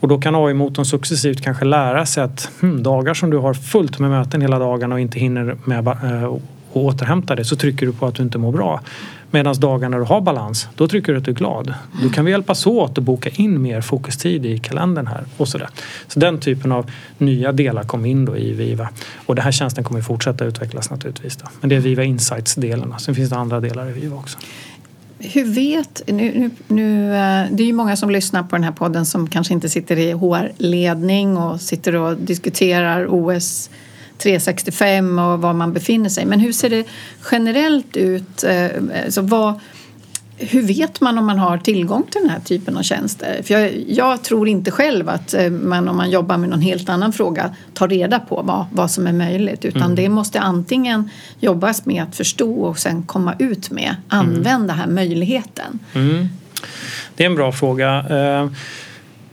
[0.06, 3.98] Och då kan AI-motorn successivt kanske lära sig att hmm, dagar som du har fullt
[3.98, 6.40] med möten hela dagarna och inte hinner med eh, att
[6.72, 8.80] återhämta dig så trycker du på att du inte mår bra.
[9.30, 11.74] Medan dagar när du har balans, då trycker du att du är glad.
[12.02, 15.68] Då kan vi hjälpas åt att boka in mer fokustid i kalendern här och sådär.
[16.08, 18.88] Så den typen av nya delar kom in då i Viva.
[19.26, 21.36] Och den här tjänsten kommer fortsätta utvecklas naturligtvis.
[21.36, 21.46] Då.
[21.60, 22.94] Men det är Viva Insights-delen.
[22.98, 24.38] Sen finns det andra delar i Viva också.
[25.18, 28.72] Hur vet, nu, nu, nu, eh, det är ju många som lyssnar på den här
[28.72, 33.70] podden som kanske inte sitter i HR-ledning och sitter och diskuterar OS
[34.18, 36.26] 365 och var man befinner sig.
[36.26, 36.84] Men hur ser det
[37.30, 38.44] generellt ut?
[39.04, 39.60] Alltså vad,
[40.38, 43.42] hur vet man om man har tillgång till den här typen av tjänster?
[43.42, 46.88] För jag, jag, tror inte själv att eh, man om man jobbar med någon helt
[46.88, 49.94] annan fråga tar reda på vad, vad som är möjligt utan mm.
[49.94, 54.66] det måste antingen jobbas med att förstå och sen komma ut med, använda mm.
[54.66, 55.78] den här möjligheten.
[55.94, 56.28] Mm.
[57.16, 58.04] Det är en bra fråga.
[58.42, 58.50] Uh,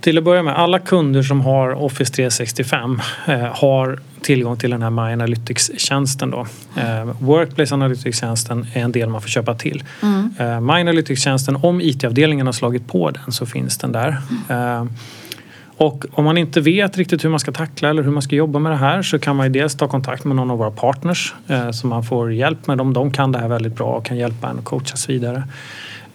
[0.02, 4.82] till att börja med, alla kunder som har Office 365 eh, har tillgång till den
[4.82, 6.32] här My Analytics-tjänsten.
[6.32, 6.48] Då.
[6.76, 9.84] Eh, Workplace Analytics-tjänsten är en del man får köpa till.
[10.02, 10.34] Mm.
[10.40, 14.18] Eh, My Analytics-tjänsten, om IT-avdelningen har slagit på den så finns den där.
[14.50, 14.90] Mm.
[15.78, 18.60] Och om man inte vet riktigt hur man ska tackla eller hur man ska jobba
[18.60, 21.34] med det här så kan man ju dels ta kontakt med någon av våra partners
[21.48, 22.94] eh, så man får hjälp med dem.
[22.94, 25.44] De kan det här väldigt bra och kan hjälpa en och coachas vidare.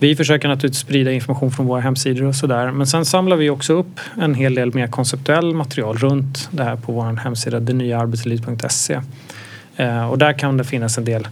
[0.01, 2.71] Vi försöker naturligtvis sprida information från våra hemsidor och sådär.
[2.71, 6.77] Men sen samlar vi också upp en hel del mer konceptuell material runt det här
[6.77, 9.01] på vår hemsida denyaarbetsliv.se.
[9.77, 11.29] Eh, och där kan det finnas en del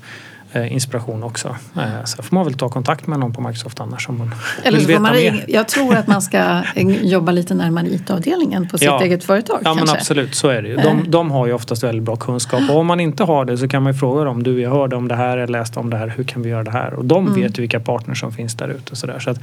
[0.64, 1.56] inspiration också.
[1.76, 4.78] Eh, så får man väl ta kontakt med någon på Microsoft annars om man Eller
[4.78, 5.44] vill veta man mer.
[5.48, 6.62] Jag tror att man ska
[7.02, 9.02] jobba lite närmare IT-avdelningen på sitt ja.
[9.02, 9.58] eget företag.
[9.60, 9.86] Ja kanske.
[9.86, 10.76] men absolut, så är det ju.
[10.76, 13.68] De, de, har ju oftast väldigt bra kunskap och om man inte har det så
[13.68, 14.42] kan man ju fråga dem.
[14.42, 16.64] Du, jag hörde om det här, jag läste om det här, hur kan vi göra
[16.64, 16.94] det här?
[16.94, 17.40] Och de mm.
[17.40, 18.90] vet ju vilka partners som finns där ute.
[18.90, 19.18] Och, så där.
[19.18, 19.38] Så att,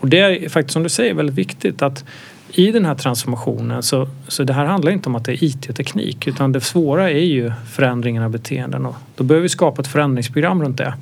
[0.00, 2.04] och det är faktiskt som du säger väldigt viktigt att
[2.52, 5.68] i den här transformationen så, så det här handlar inte om att det är IT
[5.68, 9.82] och teknik utan det svåra är ju förändringen av beteenden och då behöver vi skapa
[9.82, 10.94] ett förändringsprogram runt det.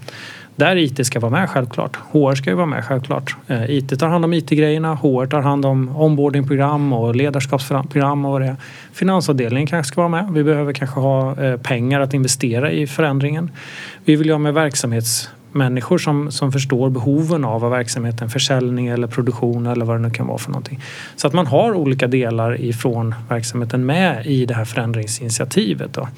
[0.57, 1.97] Där IT ska vara med självklart.
[1.97, 3.37] HR ska ju vara med självklart.
[3.47, 8.41] Eh, IT tar hand om IT-grejerna, HR tar hand om onboardingprogram och ledarskapsprogram och vad
[8.41, 8.57] det är.
[8.93, 10.33] Finansavdelningen kanske ska vara med.
[10.33, 13.51] Vi behöver kanske ha eh, pengar att investera i förändringen.
[14.05, 19.67] Vi vill ha med verksamhets människor som, som förstår behoven av verksamheten, försäljning eller produktion
[19.67, 20.81] eller vad det nu kan vara för någonting.
[21.17, 25.93] Så att man har olika delar ifrån verksamheten med i det här förändringsinitiativet.
[25.93, 26.09] Då.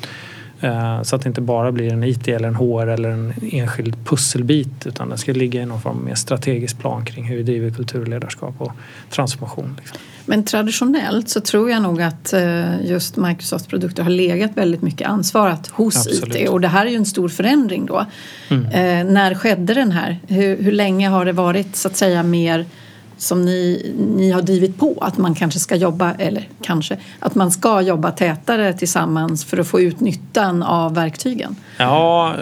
[0.60, 3.96] Eh, så att det inte bara blir en IT eller en HR eller en enskild
[4.04, 7.42] pusselbit utan det ska ligga i någon form av mer strategisk plan kring hur vi
[7.42, 8.72] driver kulturledarskap och
[9.10, 9.76] transformation.
[9.78, 9.98] Liksom.
[10.26, 15.08] Men traditionellt så tror jag nog att eh, just Microsofts produkter har legat väldigt mycket
[15.08, 16.36] ansvarat hos Absolut.
[16.36, 18.06] IT och det här är ju en stor förändring då.
[18.48, 18.64] Mm.
[18.64, 20.18] Eh, när skedde den här?
[20.28, 22.66] Hur, hur länge har det varit så att säga mer
[23.20, 27.50] som ni, ni har drivit på att man kanske ska jobba, eller kanske, att man
[27.50, 31.56] ska jobba tätare tillsammans för att få ut nyttan av verktygen?
[31.76, 32.34] Ja,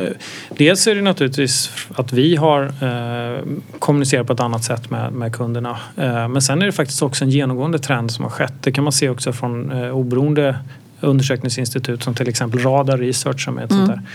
[0.48, 3.42] dels är det naturligtvis att vi har eh,
[3.78, 5.78] kommunicerat på ett annat sätt med, med kunderna.
[5.96, 8.54] Eh, men sen är det faktiskt också en genomgående trend som har skett.
[8.60, 10.58] Det kan man se också från eh, oberoende
[11.00, 13.86] undersökningsinstitut som till exempel Radar Research som är ett mm.
[13.86, 14.08] sånt där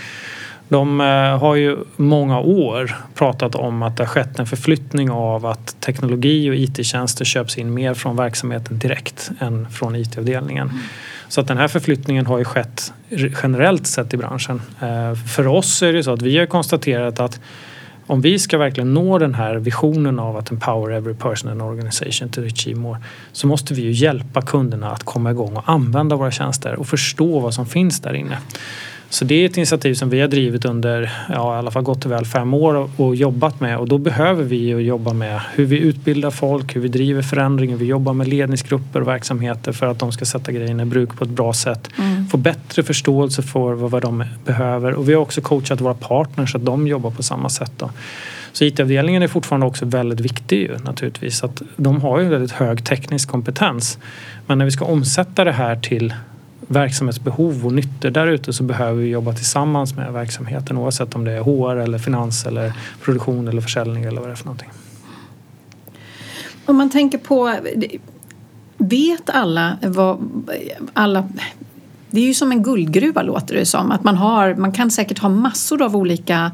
[0.68, 5.46] De eh, har ju många år pratat om att det har skett en förflyttning av
[5.46, 10.70] att teknologi och IT-tjänster köps in mer från verksamheten direkt än från IT-avdelningen.
[10.70, 10.82] Mm.
[11.28, 12.94] Så att den här förflyttningen har ju skett
[13.44, 14.62] generellt sett i branschen.
[14.82, 17.40] Eh, för oss är det så att vi har konstaterat att
[18.08, 22.30] om vi ska verkligen nå den här visionen av att empower every person and organization
[22.30, 23.00] to achieve more
[23.32, 27.40] så måste vi ju hjälpa kunderna att komma igång och använda våra tjänster och förstå
[27.40, 28.38] vad som finns där inne.
[29.14, 32.06] Så det är ett initiativ som vi har drivit under ja, i alla fall gott
[32.06, 35.66] och väl fem år och jobbat med och då behöver vi ju jobba med hur
[35.66, 39.88] vi utbildar folk, hur vi driver förändring, hur vi jobbar med ledningsgrupper och verksamheter för
[39.88, 41.90] att de ska sätta grejerna i bruk på ett bra sätt.
[41.98, 42.28] Mm.
[42.28, 46.58] Få bättre förståelse för vad, de behöver och vi har också coachat våra partners så
[46.58, 47.72] att de jobbar på samma sätt.
[47.78, 47.92] Då.
[48.52, 51.44] Så IT-avdelningen är fortfarande också väldigt viktig ju, naturligtvis.
[51.44, 53.98] Att de har ju väldigt hög teknisk kompetens.
[54.48, 56.14] Men när vi ska omsätta det här till
[56.68, 61.32] verksamhetsbehov och nyttor där ute så behöver vi jobba tillsammans med verksamheten oavsett om det
[61.32, 64.70] är HR eller finans eller produktion eller försäljning eller vad det är för någonting.
[66.66, 67.56] Om man tänker på,
[68.78, 70.18] vet alla vad
[70.94, 71.30] alla
[72.14, 73.92] det är ju som en guldgruva låter det som.
[73.92, 76.52] Att man, har, man kan säkert ha massor av olika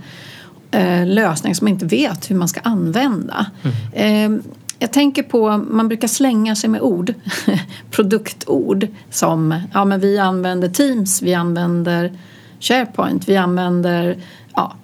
[0.71, 3.45] eh, lösningar som man inte vet hur man ska använda.
[3.93, 4.35] Mm.
[4.35, 4.41] Eh,
[4.79, 7.13] jag tänker på, man brukar slänga sig med ord,
[7.91, 12.13] produktord som ja men vi använder Teams, vi använder
[12.59, 14.17] SharePoint, vi använder
[14.55, 14.75] ja,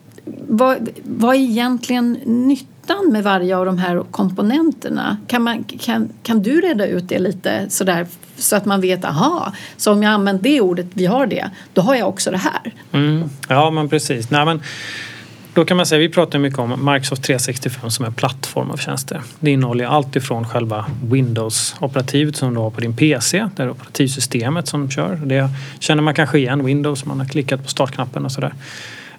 [0.48, 5.18] vad, vad är egentligen nyttan med varje av de här komponenterna?
[5.28, 9.54] Kan, man, kan, kan du reda ut det lite sådär så att man vet, aha,
[9.78, 12.74] så om jag använder det ordet, vi har det, då har jag också det här.
[12.92, 14.30] Mm, ja men precis.
[14.30, 14.62] Nej, men
[15.56, 19.22] då kan man säga, vi pratar mycket om Microsoft 365 som en plattform av tjänster.
[19.40, 24.68] Det innehåller allt ifrån själva Windows-operativet som du har på din PC, det är operativsystemet
[24.68, 25.16] som kör.
[25.16, 28.54] Det känner man kanske igen, Windows, man har klickat på startknappen och sådär.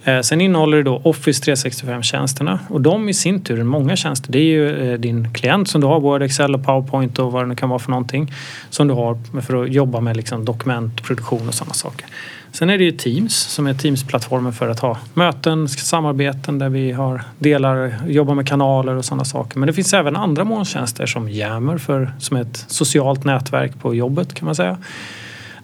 [0.04, 4.38] Eh, sen innehåller det då Office 365-tjänsterna och de i sin tur, många tjänster, det
[4.38, 7.46] är ju eh, din klient som du har, Word, Excel och PowerPoint och vad det
[7.46, 8.32] nu kan vara för någonting
[8.70, 12.06] som du har för att jobba med liksom dokumentproduktion och sådana saker.
[12.58, 16.92] Sen är det ju Teams som är Teams-plattformen för att ha möten, samarbeten där vi
[16.92, 19.58] har delar, jobbar med kanaler och sådana saker.
[19.58, 23.94] Men det finns även andra molntjänster som Yammer för, som är ett socialt nätverk på
[23.94, 24.78] jobbet kan man säga.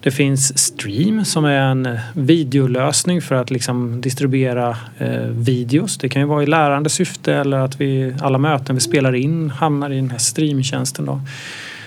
[0.00, 5.98] Det finns Stream som är en videolösning för att liksom distribuera eh, videos.
[5.98, 9.50] Det kan ju vara i lärande syfte eller att vi, alla möten vi spelar in
[9.50, 11.04] hamnar i den här streamtjänsten.
[11.06, 11.20] Då.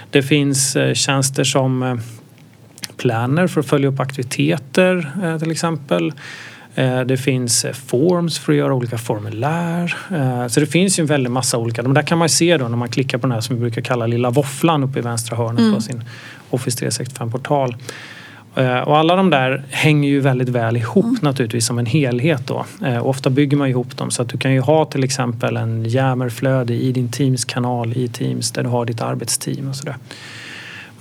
[0.09, 1.95] Det finns eh, tjänster som eh,
[3.05, 6.13] Planner för att följa upp aktiviteter eh, till exempel.
[6.75, 9.95] Eh, det finns eh, forms för att göra olika formulär.
[10.49, 11.83] Så det finns ju en väldig massa olika.
[11.83, 13.81] De där kan man se då när man klickar på den här som vi brukar
[13.81, 15.73] kalla lilla våfflan uppe i vänstra hörnet mm.
[15.73, 16.03] på sin
[16.49, 17.75] Office 365-portal.
[18.85, 21.17] Och alla de där hänger ju väldigt väl ihop mm.
[21.21, 22.65] naturligtvis som en helhet då.
[23.01, 26.73] ofta bygger man ihop dem så att du kan ju ha till exempel en Yammer-flöde
[26.73, 29.95] i din Teams-kanal i Teams där du har ditt arbetsteam och sådär.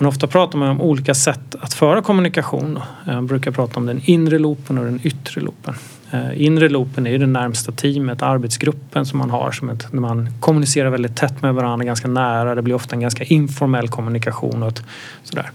[0.04, 2.78] Men ofta pratar man om olika sätt att föra kommunikation.
[3.06, 5.74] Jag brukar prata om den inre loopen och den yttre loopen.
[6.10, 10.00] Eh, inre loopen är ju det närmsta teamet, arbetsgruppen som man har som ett, när
[10.00, 12.54] man kommunicerar väldigt tätt med varandra, ganska nära.
[12.54, 14.80] Det blir ofta en ganska informell kommunikation och
[15.22, 15.50] sådär.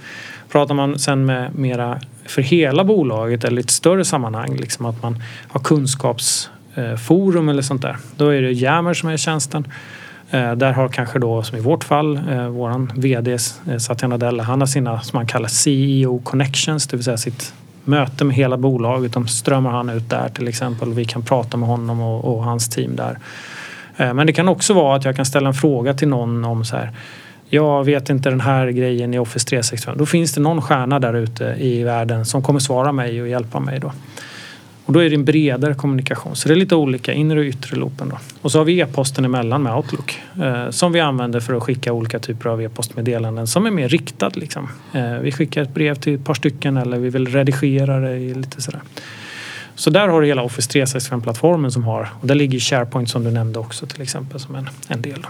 [0.51, 5.03] Pratar man sen med mera för hela bolaget eller i ett större sammanhang, liksom att
[5.03, 7.97] man har kunskapsforum eller sånt där.
[8.17, 9.67] Då är det Jammer som är tjänsten
[10.31, 14.43] Eh, där har kanske då, som i vårt fall, eh, våran VD eh, Satya Nadella,
[14.43, 18.57] han har sina, som han kallar CEO connections, det vill säga sitt möte med hela
[18.57, 19.13] bolaget.
[19.13, 20.93] De strömmar han ut där till exempel.
[20.93, 23.17] Vi kan prata med honom och, och hans team där.
[24.13, 26.77] Men det kan också vara att jag kan ställa en fråga till någon om så
[26.77, 26.91] här
[27.49, 29.95] jag vet inte den här grejen i Office 365.
[29.97, 33.59] Då finns det någon stjärna där ute i världen som kommer svara mig och hjälpa
[33.59, 33.91] mig då.
[34.89, 36.35] Och då är det en bredare kommunikation.
[36.35, 38.09] Så det är lite olika, inre och yttre loopen.
[38.09, 38.17] Då.
[38.41, 41.93] Och så har vi e-posten emellan med Outlook eh, som vi använder för att skicka
[41.93, 44.31] olika typer av e-postmeddelanden som är mer riktad.
[44.33, 44.69] Liksom.
[44.93, 48.61] Eh, vi skickar ett brev till ett par stycken eller vi vill redigera det lite
[48.61, 48.81] sådär.
[49.75, 53.31] Så där har du hela Office 365-plattformen som har, och där ligger SharePoint som du
[53.31, 55.25] nämnde också till exempel som en, en del.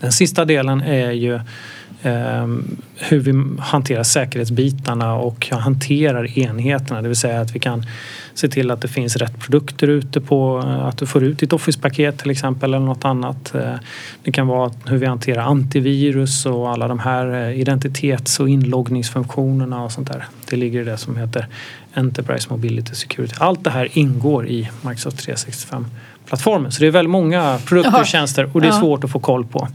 [0.00, 1.40] Den sista delen är ju
[2.96, 7.02] hur vi hanterar säkerhetsbitarna och hanterar enheterna.
[7.02, 7.86] Det vill säga att vi kan
[8.34, 12.18] se till att det finns rätt produkter ute på att du får ut ditt Office-paket
[12.18, 13.54] till exempel eller något annat.
[13.54, 13.74] Eh,
[14.22, 19.84] det kan vara hur vi hanterar antivirus och alla de här eh, identitets och inloggningsfunktionerna
[19.84, 20.24] och sånt där.
[20.50, 21.46] Det ligger i det som heter
[21.94, 23.34] Enterprise Mobility Security.
[23.38, 25.86] Allt det här ingår i Microsoft 365
[26.26, 26.72] plattformen.
[26.72, 29.44] Så det är väldigt många produkter och tjänster och det är svårt att få koll
[29.44, 29.68] på.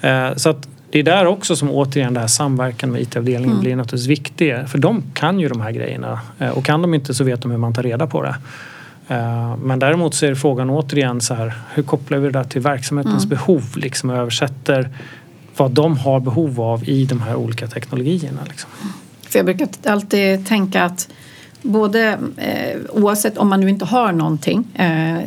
[0.00, 3.60] Eh, så att det är där också som återigen det här samverkan med IT-avdelningen Mm.
[3.60, 4.54] blir naturligtvis viktig.
[4.68, 7.50] För de kan ju de här grejerna eh, och kan de inte så vet de
[7.50, 8.34] hur man tar reda på det.
[9.08, 12.60] Eh, Men däremot så är frågan återigen så här, hur kopplar vi det där till
[12.60, 13.28] verksamhetens Mm.
[13.28, 14.88] behov liksom, översätter
[15.56, 18.40] vad de har behov av i de här olika teknologierna.
[18.48, 18.70] Liksom.
[19.28, 21.08] För jag brukar alltid tänka att
[21.62, 25.18] både eh, oavsett om man nu inte har någonting eh,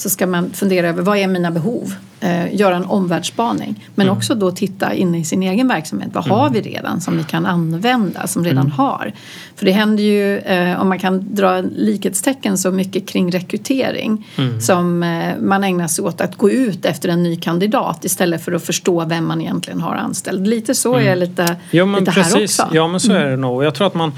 [0.00, 1.94] så ska man fundera över vad är mina behov?
[2.22, 3.86] Eh, göra en omvärldsspaning.
[3.94, 4.16] Men Mm.
[4.16, 6.08] också då titta in i sin egen verksamhet.
[6.12, 8.72] Vad har vi redan som vi kan använda, som redan Mm.
[8.72, 9.12] har?
[9.56, 14.60] För det händer ju, eh, om man kan dra likhetstecken så mycket kring rekrytering Mm.
[14.60, 18.52] som eh, man ägnar sig åt att gå ut efter en ny kandidat istället för
[18.52, 20.46] att förstå vem man egentligen har anställd.
[20.46, 22.74] Lite så är jag lite, Ja men lite här precis, också.
[22.76, 23.64] ja men så är det nog.
[23.64, 24.12] Jag tror att man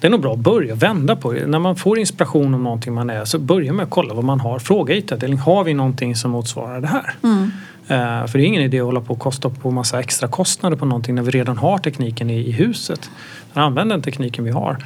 [0.00, 1.46] det är nog bra att börja vända på det.
[1.46, 4.40] När man får inspiration om någonting man är så börja med att kolla vad man
[4.40, 4.58] har.
[4.58, 7.14] Fråga IT-avdelningen, har vi någonting som motsvarar det här?
[7.22, 7.50] Mm.
[7.88, 10.76] Eh, för det är ingen idé att hålla på och kosta på massa extra kostnader
[10.76, 13.10] på någonting när vi redan har tekniken i, i huset.
[13.52, 14.78] Använd den tekniken vi har.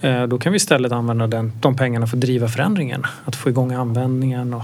[0.00, 3.04] Eh, då kan vi istället använda den, de pengarna för att driva förändringen.
[3.24, 4.62] Att få igång användningen och,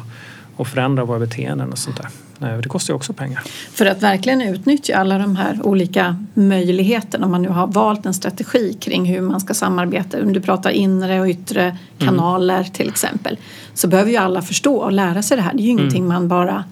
[0.56, 2.08] och förändra våra beteenden och sånt där.
[2.40, 3.42] Det kostar ju också pengar.
[3.72, 8.14] För att verkligen utnyttja alla de här olika möjligheterna om man nu har valt en
[8.14, 10.22] strategi kring hur man ska samarbeta.
[10.22, 13.38] Om du pratar inre och yttre kanaler till exempel.
[13.74, 15.52] Så behöver ju alla förstå och lära sig det här.
[15.54, 16.64] Det är ju ingenting man bara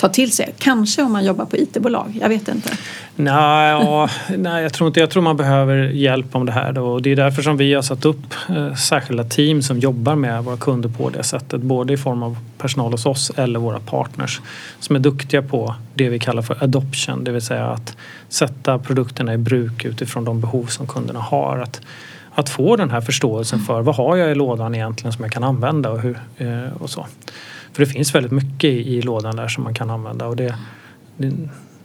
[0.00, 0.54] Ta till sig.
[0.58, 2.70] Kanske om man jobbar på IT-bolag, jag vet inte.
[3.16, 4.08] Nej, ja,
[4.38, 6.72] nej jag, tror inte, jag tror man behöver hjälp om det här.
[6.72, 6.86] Då.
[6.86, 10.44] Och det är därför som vi har satt upp eh, särskilda team som jobbar med
[10.44, 11.60] våra kunder på det sättet.
[11.60, 14.40] Både i form av personal hos oss eller våra partners
[14.78, 17.24] som är duktiga på det vi kallar för adoption.
[17.24, 17.96] Det vill säga att
[18.28, 21.58] sätta produkterna i bruk utifrån de behov som kunderna har.
[21.58, 21.80] Att,
[22.34, 25.44] att få den här förståelsen för vad har jag i lådan egentligen som jag kan
[25.44, 27.06] använda och, hur, eh, och så.
[27.72, 30.54] För det finns väldigt mycket i, i lådan där som man kan använda och det,
[31.16, 31.32] det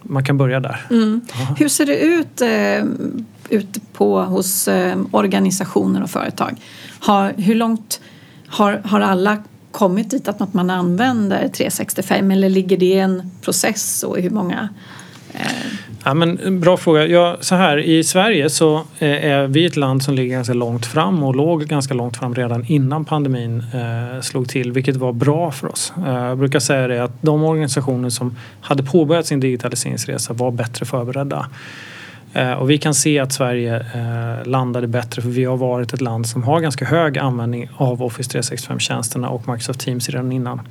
[0.02, 0.86] man kan börja där.
[1.58, 2.86] Hur ser det ut eh,
[3.50, 6.56] ute på, hos eh, organisationer och företag?
[7.00, 8.02] Har, hur långt
[8.48, 14.04] har, har alla kommit dit att man använder 365 eller ligger det i en process
[14.04, 14.70] och hur många?
[16.08, 17.08] Ja, men, bra fråga.
[17.08, 20.86] Ja, så här, I Sverige så eh, är vi ett land som ligger ganska långt
[20.86, 25.52] fram och låg ganska långt fram redan innan pandemin eh, slog till vilket var bra
[25.52, 25.94] för oss.
[26.08, 30.86] Eh, jag brukar säga det att de organisationer som hade påbörjat sin digitaliseringsresa var bättre
[30.86, 31.50] förberedda.
[32.34, 36.02] Eh, och vi kan se att Sverige eh, landade bättre för vi har varit ett
[36.02, 40.62] land som har ganska hög användning av Office 365-tjänsterna och Microsoft Teams redan innan.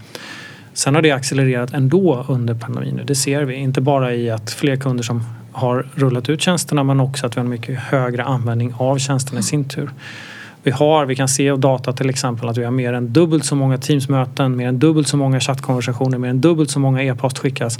[0.74, 3.00] Sen har det accelererat ändå under pandemin.
[3.04, 3.54] Det ser vi.
[3.54, 7.40] Inte bara i att fler kunder som har rullat ut tjänsterna men också att vi
[7.40, 9.90] har en mycket högre användning av tjänsterna i sin tur.
[10.62, 13.44] Vi, har, vi kan se av data till exempel att vi har mer än dubbelt
[13.44, 17.38] så många Teamsmöten, mer än dubbelt så många chattkonversationer, mer än dubbelt så många e-post
[17.38, 17.78] skickas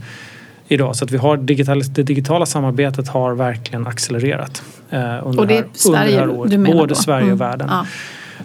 [0.69, 0.97] idag.
[0.97, 5.47] Så att vi har digital, det digitala samarbetet har verkligen accelererat eh, under, Och det
[5.47, 6.77] det är här, Sverige under det här året.
[6.77, 6.95] Både då?
[6.95, 7.39] Sverige och Mm.
[7.39, 7.69] världen.
[7.71, 7.87] Ja.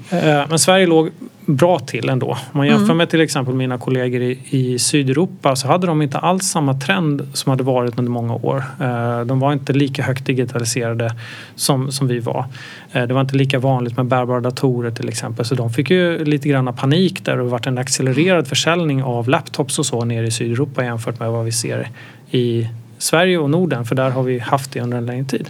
[0.10, 1.10] Eh, Men Sverige låg
[1.46, 2.28] bra till ändå.
[2.28, 2.98] Om man jämför Mm.
[2.98, 7.28] med till exempel mina kollegor i, i Sydeuropa så hade de inte alls samma trend
[7.34, 8.64] som hade varit under många år.
[8.82, 11.16] Eh, De var inte lika högt digitaliserade
[11.56, 12.46] som, som vi var.
[12.92, 16.26] Eh, Det var inte lika vanligt med bärbara datorer till exempel så de fick ju
[16.26, 20.28] lite grann panik där och det varit en accelererad försäljning av laptops och så nere
[20.28, 21.90] i Sydeuropa jämfört med vad vi ser
[22.32, 25.50] i Sverige och Norden för där har vi haft det under en längre tid.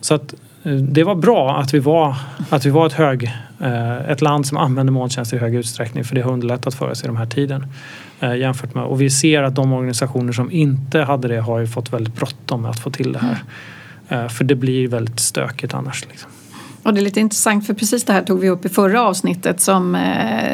[0.00, 0.34] Så att
[0.76, 2.16] det var bra att vi var,
[2.50, 3.24] att vi var ett, hög,
[3.60, 7.04] eh, ett land som använde molntjänster i hög utsträckning för det har underlättat för oss
[7.04, 7.66] i de här tiden.
[8.20, 11.66] Eh, Jämfört med, och vi ser att de organisationer som inte hade det har ju
[11.66, 13.42] fått väldigt bråttom med att få till det här.
[14.08, 16.06] Eh, För det blir väldigt stökigt annars.
[16.08, 16.30] Liksom.
[16.82, 19.60] Och det är lite intressant för precis det här tog vi upp i förra avsnittet
[19.60, 19.96] som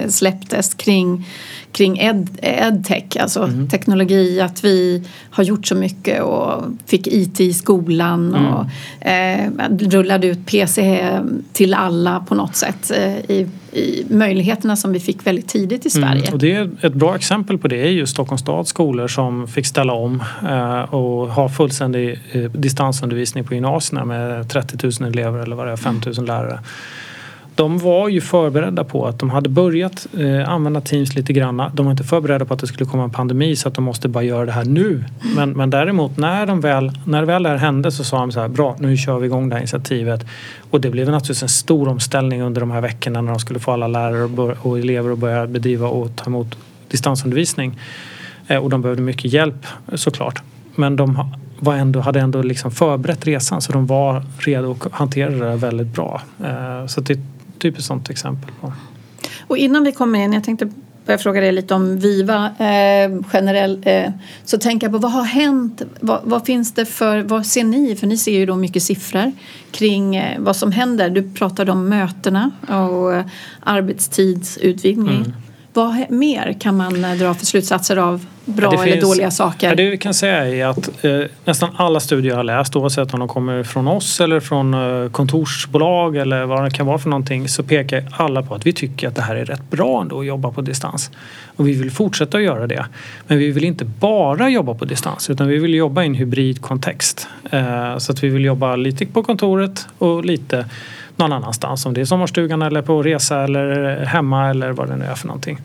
[0.09, 1.27] släpptes kring,
[1.75, 3.69] kring ed, edtech, alltså Mm.
[3.69, 8.47] teknologi, att vi har gjort så mycket och fick IT i skolan Mm.
[8.55, 8.67] och
[9.07, 11.09] eh, rullade ut PC
[11.53, 15.91] till alla på något sätt eh, i, i möjligheterna som vi fick väldigt tidigt i
[15.91, 16.21] Sverige.
[16.23, 19.49] Mm, och det är ett bra exempel på det är ju Stockholms stads skolor som
[19.49, 25.39] fick ställa om eh, och ha fullständig eh, distansundervisning på gymnasierna med 30 000 elever
[25.39, 26.59] eller vad det är, 5 000 lärare.
[27.55, 31.63] De var ju förberedda på att de hade börjat eh, använda Teams lite grann.
[31.75, 34.09] De var inte förberedda på att det skulle komma en pandemi så att de måste
[34.09, 35.05] bara göra det här nu.
[35.37, 38.41] Men, men däremot när, de väl, när väl det här hände så sa de så
[38.41, 40.27] här bra nu kör vi igång det här initiativet.
[40.71, 43.73] Och det blev naturligtvis en stor omställning under de här veckorna när de skulle få
[43.73, 46.57] alla lärare och, och elever att börja bedriva och ta emot
[46.89, 47.79] distansundervisning.
[48.49, 50.43] Eh, och de behövde mycket hjälp såklart.
[50.75, 51.19] Men de
[51.59, 55.95] var ändå, hade ändå liksom förberett resan så de var redo att hantera det väldigt
[55.95, 56.23] bra.
[56.45, 57.19] Eh, så det
[57.59, 58.51] typiskt sånt exempel.
[58.61, 58.73] På.
[59.47, 60.71] Och innan vi kommer in, jag tänkte
[61.07, 64.11] börjar fråga dig lite om Viva eh, generell eh,
[64.45, 65.83] så tänker jag på vad har hänt?
[66.01, 67.97] Vad, vad, finns det för, vad ser ni?
[67.97, 69.33] För ni ser ju då mycket siffror
[69.71, 71.11] kring eh, vad som händer.
[71.11, 73.25] Du pratade om mötena och eh,
[73.61, 75.17] arbetstidsutvidgning.
[75.17, 75.33] Mm.
[75.75, 79.69] Vad mer kan man eh, dra för slutsatser av bra ja, eller finns, dåliga saker?
[79.69, 83.15] Ja, det vi kan säga är att eh, nästan alla studier jag har läst oavsett
[83.15, 87.09] om de kommer från oss eller från eh, kontorsbolag eller vad det kan vara för
[87.09, 90.21] någonting så pekar alla på att vi tycker att det här är rätt bra ändå
[90.21, 91.11] att jobba på distans.
[91.57, 92.87] Och vi vill fortsätta att göra det.
[93.27, 97.29] Men vi vill inte bara jobba på distans utan vi vill jobba i en hybridkontext.
[97.51, 100.67] Eh, så att vi vill jobba lite på kontoret och lite
[101.17, 101.87] någon annanstans.
[101.87, 105.27] Om det är sommarstugan eller på resa eller hemma eller vad det nu är för
[105.27, 105.59] någonting.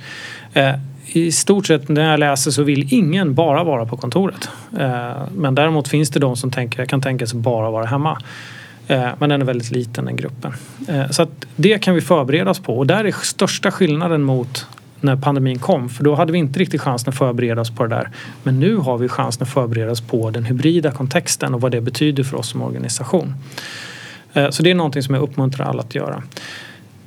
[0.54, 0.76] Eh,
[1.06, 4.50] I stort sett när jag läser så vill ingen bara vara på kontoret.
[4.80, 8.22] Eh, men däremot finns det de som tänker, kan tänka sig bara vara hemma.
[8.88, 10.54] Eh, men den är väldigt liten den gruppen.
[10.88, 14.68] Eh, så att det kan vi förbereda oss på och där är största skillnaden mot
[15.02, 17.96] när pandemin kom för då hade vi inte riktigt chansen att förbereda oss på det
[17.96, 18.10] där.
[18.44, 21.82] Men nu har vi chansen att förbereda oss på den hybrida kontexten och vad det
[21.82, 23.36] betyder för oss som organisation.
[24.34, 26.24] Eh, så det är någonting som jag uppmuntrar alla att göra.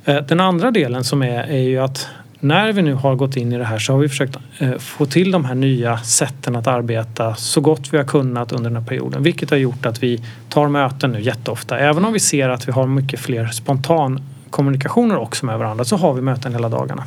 [0.05, 2.07] Eh, den andra delen som är, är ju att
[2.39, 5.05] när vi nu har gått in i det här så har vi försökt eh, få
[5.05, 8.87] till de här nya sätten att arbeta så gott vi har kunnat under den här
[8.87, 9.23] perioden.
[9.23, 11.79] Vilket har gjort att vi tar möten nu jätteofta.
[11.79, 15.97] Även om vi ser att vi har mycket fler spontan kommunikationer också med varandra så
[15.97, 17.03] har vi möten hela dagarna.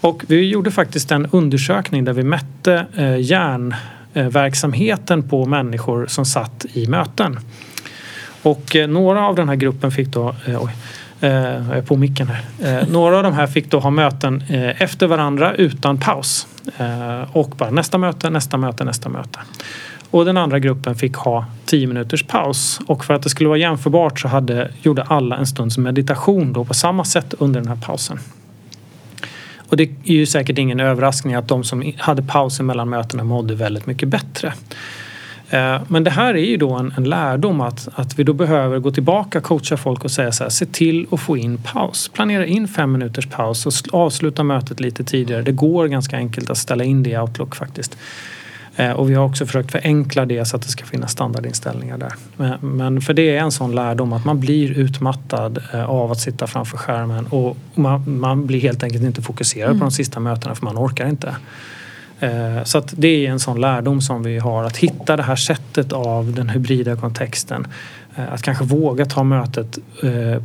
[0.00, 2.86] Och vi gjorde faktiskt en undersökning där vi mätte
[3.18, 7.38] hjärnverksamheten på människor som satt i möten.
[8.46, 10.72] Och eh, några av den här gruppen fick då, eh, oj,
[11.20, 12.44] eh, jag är på micken här.
[12.80, 16.46] Eh, några av de här fick då ha möten eh, efter varandra utan paus.
[16.78, 19.38] Eh, och bara nästa möte, nästa möte, nästa möte.
[20.10, 22.80] Och den andra gruppen fick ha 10 minuters paus.
[22.86, 26.64] Och för att det skulle vara jämförbart så hade, gjorde alla en stunds meditation då
[26.64, 28.18] på samma sätt under den här pausen.
[29.68, 33.54] Och det är ju säkert ingen överraskning att de som hade pauser mellan mötena mådde
[33.54, 34.52] väldigt mycket bättre.
[35.50, 38.78] Eh, men det här är ju då en, en lärdom att, att vi då behöver
[38.78, 42.08] gå tillbaka, coacha folk och säga så här, se till att få in paus.
[42.08, 45.42] Planera in fem minuters paus och avsluta mötet lite tidigare.
[45.42, 47.96] Det går ganska enkelt att ställa in det i Outlook faktiskt.
[48.76, 52.14] Eh, och vi har också försökt förenkla det så att det ska finnas standardinställningar där.
[52.60, 56.46] Men för det är en sån lärdom att man blir utmattad eh, av att sitta
[56.46, 59.78] framför skärmen och man, man blir helt enkelt inte fokuserad mm.
[59.78, 61.36] på de sista mötena för man orkar inte.
[62.20, 65.36] Eh, så att det är en sån lärdom som vi har, att hitta det här
[65.36, 67.66] sättet av den hybrida kontexten.
[68.16, 70.42] Eh, att kanske våga ta mötet eh,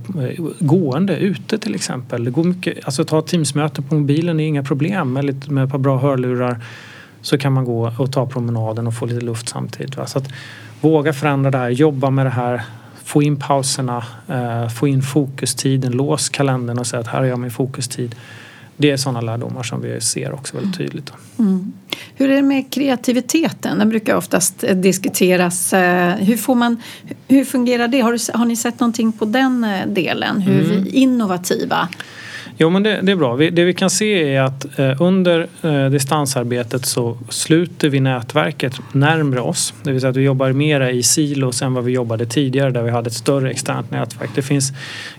[0.59, 2.23] gående ute till exempel.
[2.23, 5.77] Det går mycket, alltså ta teamsmöten på mobilen är inga problem med, med ett par
[5.77, 6.59] bra hörlurar
[7.21, 9.97] så kan man gå och ta promenaden och få lite luft samtidigt.
[9.97, 10.05] Va?
[10.05, 10.29] Så att
[10.81, 12.61] våga förändra det här, jobba med det här,
[13.03, 14.03] få in pauserna,
[14.75, 18.15] få in fokustiden, lås kalendern och säga att här har jag min fokustid
[18.81, 21.11] det är sådana lärdomar som vi ser också väldigt tydligt.
[21.39, 21.73] Mm.
[22.15, 23.79] Hur är det med kreativiteten?
[23.79, 25.73] Den brukar oftast eh, diskuteras.
[25.73, 26.81] Eh, hur, får man,
[27.27, 27.99] hur fungerar det?
[28.01, 30.41] Har, du, har ni sett någonting på den eh, delen?
[30.41, 30.87] Hur mm.
[30.91, 31.89] innovativa
[32.61, 33.35] Jo men det, det, är bra.
[33.35, 38.79] Vi, det vi kan se är att eh, under eh, distansarbetet så sluter vi nätverket
[38.91, 39.73] närmre oss.
[39.83, 42.83] Det vill säga att vi jobbar mera i silos än vad vi jobbade tidigare där
[42.83, 44.29] vi hade ett större externt nätverk.
[44.35, 44.73] Det finns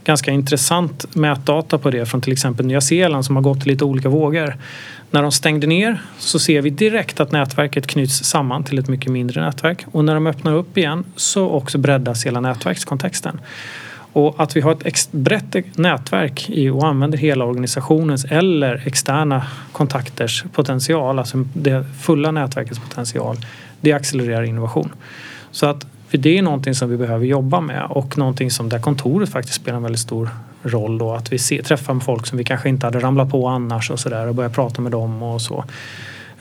[0.05, 3.85] ganska intressant mätdata på det från till exempel Nya Zeeland som har gått i lite
[3.85, 4.57] olika vågor.
[5.11, 9.13] När de stängde ner så ser vi direkt att nätverket knyts samman till ett mycket
[9.13, 13.41] mindre nätverk och när de öppnar upp igen så också breddas hela nätverkskontexten.
[14.13, 19.47] Och att vi har ett brett e- nätverk i och använder hela organisationens eller externa
[19.73, 23.37] kontakters potential, alltså det fulla nätverkets potential,
[23.81, 24.93] det accelererar innovation.
[25.51, 29.29] Så att det är någonting som vi behöver jobba med och någonting som där kontoret
[29.29, 30.31] faktiskt spelar en väldigt stor
[30.63, 31.15] roll då.
[31.15, 34.29] Att vi ser, träffar folk som vi kanske inte hade ramlat på annars och sådär
[34.29, 35.65] och börjar prata med dem och så.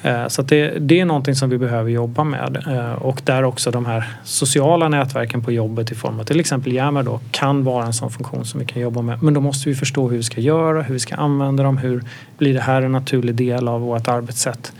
[0.01, 3.71] Eh, så det, det, är någonting som vi behöver jobba med eh, och där också
[3.71, 7.85] de här sociala nätverken på jobbet i form av till exempel Yammer då kan vara
[7.85, 9.23] en sån funktion som vi kan jobba med.
[9.23, 12.03] Men då måste vi förstå hur vi ska göra, hur vi ska använda dem, hur
[12.37, 14.73] blir det här en naturlig del av vårt arbetssätt.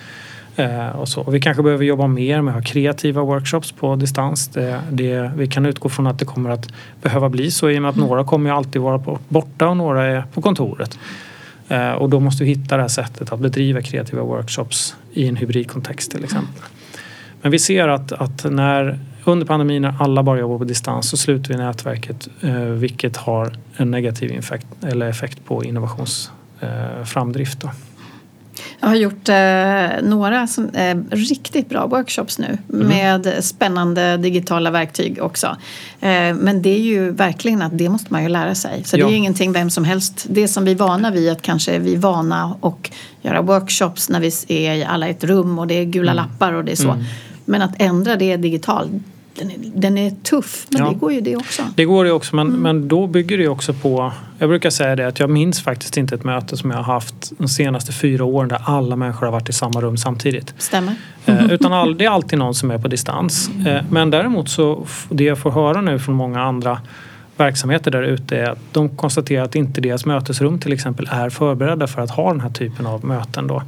[0.56, 1.22] Eh, och så.
[1.22, 4.48] Och vi kanske behöver jobba mer med att ha kreativa workshops på distans.
[4.48, 6.68] Det, det, vi kan utgå från att det kommer att
[7.02, 8.08] behöva bli så i och med att mm.
[8.08, 10.98] några kommer alltid vara borta och några är på kontoret.
[11.98, 16.12] Och då måste vi hitta det här sättet att bedriva kreativa workshops i en hybridkontext
[16.12, 16.64] till exempel.
[17.42, 21.18] Men vi ser att, att när under pandemin när alla bara jobbar på distans så
[21.18, 27.64] sluter vi nätverket eh, vilket har en negativ effekt, eller effekt på innovationsframdrift.
[27.64, 27.70] Eh,
[28.80, 32.88] jag har gjort eh, några som, eh, riktigt bra workshops nu Mm.
[32.88, 35.48] med spännande digitala verktyg också.
[36.02, 38.84] Eh, men det är ju verkligen att det måste man ju lära sig.
[38.86, 39.08] Så det Ja.
[39.08, 40.26] är ju ingenting vem som helst.
[40.30, 42.92] Det som vi är vana vid att kanske är vi vana och
[43.22, 44.32] göra workshops när vi
[44.68, 46.24] är alla i ett rum och det är gula Mm.
[46.26, 47.04] lappar och det är så.
[47.46, 48.92] Men att ändra det digitalt,
[49.36, 50.68] den är, den är tuff.
[50.70, 50.90] Men Ja.
[50.90, 51.64] det går ju det också.
[51.76, 55.08] Det går ju också men, men då bygger det också på Jag brukar säga det
[55.08, 58.50] att jag minns faktiskt inte ett möte som jag har haft de senaste fyra åren
[58.50, 60.54] där alla människor har varit i samma rum samtidigt.
[60.58, 60.96] Stämmer.
[61.26, 63.50] Eh, utan all, det är alltid någon som är på distans.
[63.68, 66.82] Eh, men däremot så det jag får höra nu från många andra
[67.38, 71.88] verksamheter där ute är att de konstaterar att inte deras mötesrum till exempel är förberedda
[71.88, 73.48] för att ha den här typen av möten.
[73.48, 73.64] Då.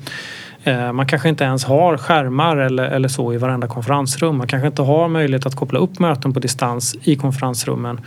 [0.64, 4.38] Eh, man kanske inte ens har skärmar eller, eller så i varenda konferensrum.
[4.38, 8.02] Man kanske inte har möjlighet att koppla upp möten på distans i konferensrummen.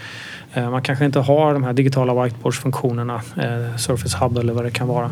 [0.57, 4.71] Eh, Man kanske inte har de här digitala whiteboardsfunktionerna, eh, Surface Hub eller vad det
[4.71, 5.11] kan vara.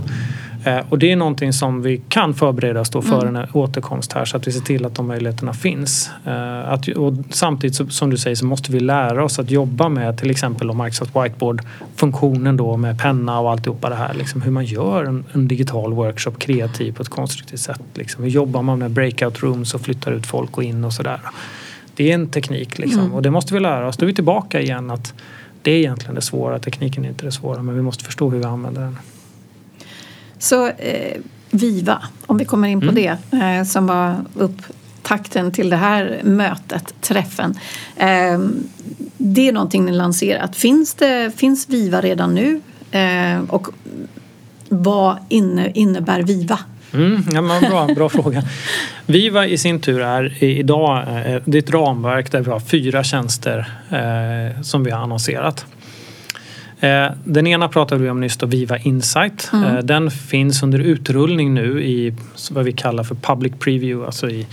[0.64, 4.24] Eh, Och det är någonting som vi kan förbereda oss då för en återkomst här
[4.24, 6.10] så att vi ser till att de möjligheterna finns.
[6.64, 10.30] Att, och samtidigt som du säger så måste vi lära oss att jobba med till
[10.30, 14.14] exempel Microsoft Whiteboard-funktionen då med penna och alltihopa det här.
[14.14, 17.82] Liksom hur man gör en, en digital workshop kreativ på ett konstruktivt sätt.
[17.94, 18.24] Liksom.
[18.24, 21.20] Hur jobbar man med breakout rooms och flyttar ut folk och in och sådär.
[21.96, 23.96] Det är en teknik liksom och det måste vi lära oss.
[23.96, 25.14] Då är vi tillbaka igen att
[25.64, 28.38] det är egentligen det svåra, tekniken är inte det svåra men vi måste förstå hur
[28.38, 28.98] vi använder den.
[30.38, 35.76] Så eh, Viva, om vi kommer in på det, eh, som var upptakten till det
[35.76, 37.58] här mötet, träffen.
[37.96, 38.38] Eh,
[39.16, 40.56] det är någonting ni lanserat.
[40.56, 42.60] Finns, det, finns Viva redan nu?
[42.90, 43.68] Eh, och
[44.68, 46.58] vad inne, innebär Viva?
[46.94, 48.42] Mm, ja, men bra, bra fråga.
[49.06, 53.04] Viva i sin tur är idag eh, det är ett ramverk där vi har fyra
[53.04, 55.66] tjänster eh, som vi har annonserat.
[56.80, 59.50] Eh, den ena pratade vi om nyss, då, Viva Insight.
[59.52, 62.14] Eh, den finns under utrullning nu i
[62.50, 64.06] vad vi kallar för public preview.
[64.06, 64.46] Alltså i,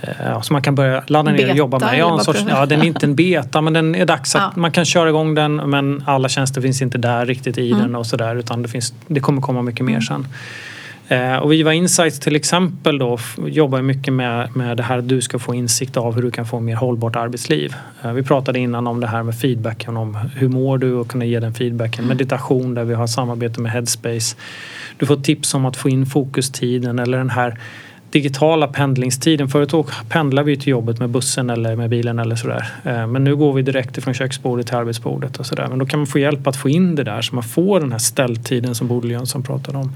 [0.00, 1.98] eh, ja, så man kan börja ladda ner och Beta, jobba med.
[1.98, 4.60] Ja, en sorts, ja, den är inte en beta men den är dags att Ja.
[4.60, 8.06] man kan köra igång den men alla tjänster finns inte där riktigt i den och
[8.06, 10.26] sådär utan det, finns, det kommer komma mycket mer sen.
[11.10, 15.20] Eh, Och Viva Insights till exempel då jobbar mycket med, med det här att du
[15.20, 17.74] ska få insikt av hur du kan få mer hållbart arbetsliv.
[18.02, 21.24] Eh, Vi pratade innan om det här med feedbacken, om hur mår du och kunna
[21.24, 22.06] ge den feedbacken.
[22.06, 24.36] Meditation där vi har samarbete med Headspace.
[24.98, 27.58] Du får tips om att få in fokustiden eller den här
[28.10, 29.48] digitala pendlingstiden.
[29.48, 29.74] Förut
[30.08, 32.66] pendlade vi till jobbet med bussen eller med bilen eller sådär.
[32.84, 35.66] Eh, Men nu går vi direkt från köksbordet till arbetsbordet och sådär.
[35.68, 37.92] Men då kan man få hjälp att få in det där så man får den
[37.92, 39.92] här ställtiden som Bodil Jönsson pratade om.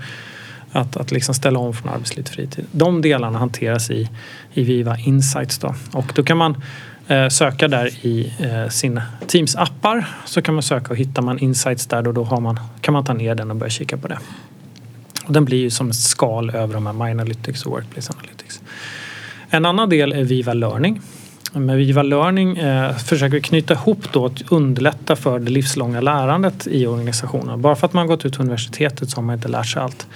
[0.75, 2.65] Att, att liksom ställa om från arbetsliv till fritid.
[2.73, 4.09] De delarna hanteras i,
[4.55, 5.59] i Viva Insights.
[5.59, 5.75] Då.
[5.93, 6.63] Och då kan man
[7.09, 10.09] eh, söka där i eh, sina Teams appar.
[10.25, 13.05] Så kan man söka och hittar man Insights där då, då har man, kan man
[13.05, 14.19] ta ner den och börja kika på det.
[15.27, 18.61] Och den blir ju som ett skal över de här My Analytics och Workplace Analytics.
[19.51, 21.01] En annan del är Viva Learning.
[21.53, 26.67] Med Viva Learning eh, försöker vi knyta ihop då att underlätta för det livslånga lärandet
[26.67, 27.63] i organisationen.
[27.63, 30.07] Bara för att man har gått ut universitetet så har man inte lärt sig allt.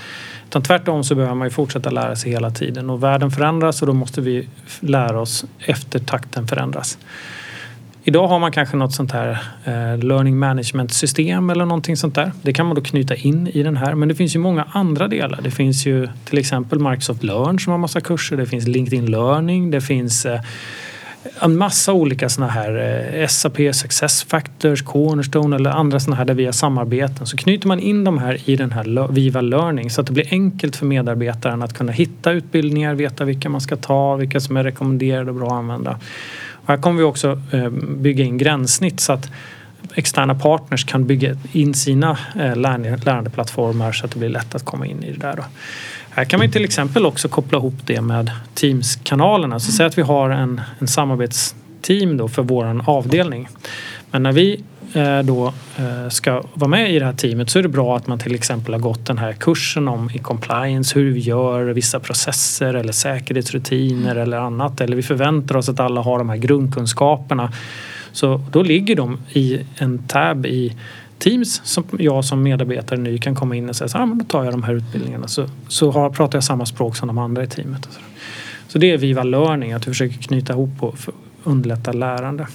[0.49, 3.87] Utan tvärtom så behöver man ju fortsätta lära sig hela tiden och världen förändras och
[3.87, 4.49] då måste vi
[4.81, 6.99] lära oss efter takten förändras.
[8.05, 9.31] Idag har man kanske något sånt här
[9.65, 12.33] eh, learning management system eller någonting sånt där.
[12.43, 13.95] Det kan man då knyta in i den här.
[13.95, 15.41] Men det finns ju många andra delar.
[15.43, 18.37] Det finns ju till exempel Microsoft Learn som har massa kurser.
[18.37, 19.71] Det finns LinkedIn Learning.
[19.71, 20.41] Det finns eh,
[21.41, 22.75] en massa olika såna här
[23.15, 27.27] eh, SAP Success Factors, Cornerstone eller andra såna här där vi har samarbeten.
[27.27, 30.27] Så knyter man in de här i den här Viva Learning så att det blir
[30.31, 34.65] enkelt för medarbetaren att kunna hitta utbildningar, veta vilka man ska ta, vilka som är
[34.65, 35.99] rekommenderade och bra att använda.
[36.53, 37.69] Och här kommer vi också eh,
[37.99, 39.31] bygga in gränssnitt så att
[39.95, 44.87] externa partners kan bygga in sina eh, lärandeplattformar så att det blir lätt att komma
[44.87, 45.37] in i det där.
[45.37, 45.45] Då.
[46.11, 49.61] Här kan man till exempel också koppla ihop det med Teams-kanalerna.
[49.61, 53.49] Så säg att vi har en, en samarbetsteam då för vår avdelning.
[54.11, 54.63] Men när vi
[54.93, 58.07] eh, då eh, ska vara med i det här teamet så är det bra att
[58.07, 62.01] man till exempel har gått den här kursen om i compliance, hur vi gör vissa
[62.01, 64.81] processer eller säkerhetsrutiner eller annat.
[64.81, 67.53] Eller vi förväntar oss att alla har de här grundkunskaperna.
[68.13, 70.77] Så då ligger de i en tab i
[71.19, 74.25] Teams som jag som medarbetare ny kan komma in och säga så ah, men då
[74.25, 77.43] tar jag de här utbildningarna så, så har, pratar jag samma språk som de andra
[77.43, 77.89] i teamet.
[77.91, 78.01] Så.
[78.69, 80.99] så det är Viva Learning, att vi försöker knyta ihop och
[81.45, 82.47] underlätta lärande.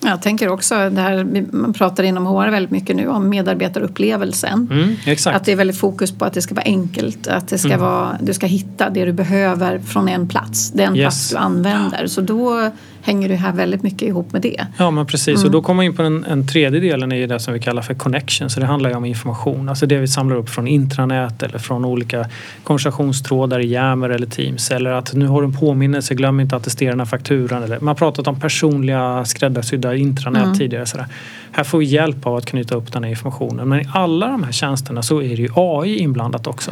[0.00, 4.68] Jag tänker också, det här, man pratar inom HR väldigt mycket nu om medarbetarupplevelsen.
[4.70, 5.16] Mm.
[5.36, 8.18] Att det är väldigt fokus på att det ska vara enkelt, att det ska vara,
[8.20, 11.04] du ska hitta det du behöver från en plats, den Yes.
[11.04, 12.06] plats du använder.
[12.06, 12.70] Så då
[13.04, 14.66] hänger det här väldigt mycket ihop med det.
[14.78, 15.46] Ja men precis mm.
[15.46, 17.82] och då kommer man in på en, en tredje delen i det som vi kallar
[17.82, 18.50] för connection.
[18.50, 21.84] Så det handlar ju om information, alltså det vi samlar upp från intranät eller från
[21.84, 22.26] olika
[22.64, 24.70] konversationstrådar i Yammer eller Teams.
[24.70, 27.62] Eller att nu har du en påminnelse, glöm inte att attestera den här fakturan.
[27.62, 30.58] Eller, man har pratat om personliga skräddarsydda intranät mm.
[30.58, 30.86] tidigare.
[30.86, 31.06] Sådär.
[31.52, 33.68] Här får vi hjälp av att knyta upp den här informationen.
[33.68, 36.70] Men i alla de här tjänsterna så är det ju AI inblandat också.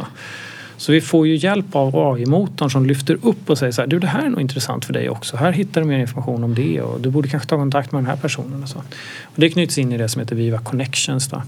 [0.77, 3.99] Så vi får ju hjälp av AI-motorn som lyfter upp och säger så här, du
[3.99, 5.37] det här är nog intressant för dig också.
[5.37, 8.09] Här hittar du mer information om det och du borde kanske ta kontakt med den
[8.09, 8.63] här personen.
[8.63, 8.77] Och så.
[9.23, 11.27] Och det knyts in i det som heter Viva Connections.
[11.27, 11.41] Då.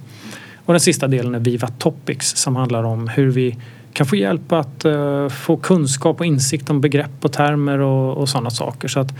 [0.66, 3.58] Och den sista delen är Viva Topics som handlar om hur vi
[3.94, 8.30] kan få hjälp att uh, få kunskap och insikt om begrepp och termer och, och
[8.30, 8.88] sådana saker.
[8.88, 9.14] Så att,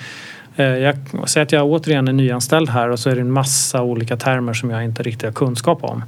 [0.60, 0.96] uh, jag
[1.26, 4.54] säger att jag återigen är nyanställd här och så är det en massa olika termer
[4.54, 6.04] som jag inte riktigt har kunskap om.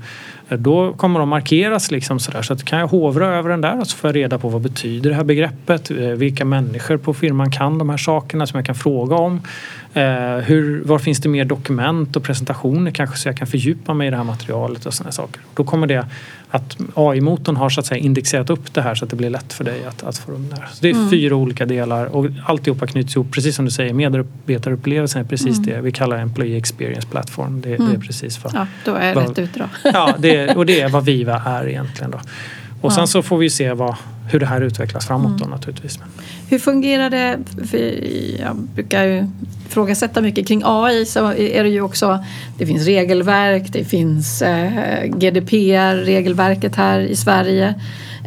[0.49, 3.87] Då kommer de markeras liksom sådär så att kan jag hovra över den där och
[3.87, 5.91] så får jag reda på vad betyder det här begreppet?
[5.91, 9.41] Eh, vilka människor på firman kan de här sakerna som jag kan fråga om?
[9.93, 14.07] Eh, hur, var finns det mer dokument och presentationer kanske så jag kan fördjupa mig
[14.07, 15.41] i det här materialet och sådana saker.
[15.55, 16.05] Då kommer det
[16.49, 19.53] att AI-motorn har så att säga indexerat upp det här så att det blir lätt
[19.53, 20.67] för dig att, att få rum där.
[20.73, 21.09] Så det är mm.
[21.09, 23.31] fyra olika delar och alltihopa knyts ihop.
[23.31, 25.69] Precis som du säger, medarbetarupplevelsen är precis mm.
[25.69, 27.61] det vi kallar Employee Experience Platform.
[27.61, 27.79] Det, mm.
[27.79, 28.01] det är mm.
[28.01, 28.53] precis vad...
[28.55, 29.65] Ja, då är jag vad, rätt ute då.
[29.93, 32.19] ja, det, och det är vad Viva är egentligen då.
[32.81, 33.95] Och sen så får vi se vad,
[34.29, 35.37] hur det här utvecklas framåt mm.
[35.37, 35.99] då naturligtvis.
[36.49, 37.39] Hur fungerar det?
[38.39, 39.27] jag brukar ju
[39.67, 42.23] ifrågasätta mycket kring AI så är det ju också
[42.57, 47.75] det finns regelverk, det finns eh, GDPR-regelverket här i Sverige.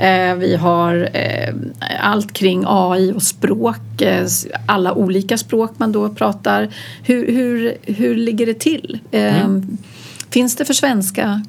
[0.00, 1.54] Eh, vi har eh,
[2.00, 4.26] allt kring AI och språk, eh,
[4.66, 6.68] alla olika språk man då pratar.
[7.02, 8.98] Hur, hur, hur ligger det till?
[9.10, 9.78] Eh, mm.
[10.30, 11.42] Finns det för svenska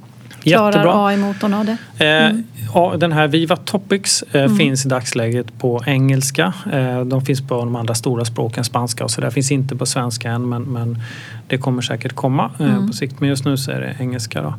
[0.43, 1.77] Klarar AI-motorn av det?
[2.05, 2.43] Eh, mm.
[2.75, 4.57] Eh, den här Viva Topics eh, mm.
[4.57, 6.53] finns i dagsläget på engelska.
[6.73, 9.29] Eh, de finns på de andra stora språken, spanska och så där.
[9.29, 10.99] Finns inte på svenska än men, men
[11.47, 12.87] det kommer säkert komma eh, mm.
[12.87, 13.19] på sikt.
[13.19, 14.41] Men just nu så är det engelska.
[14.41, 14.53] Då.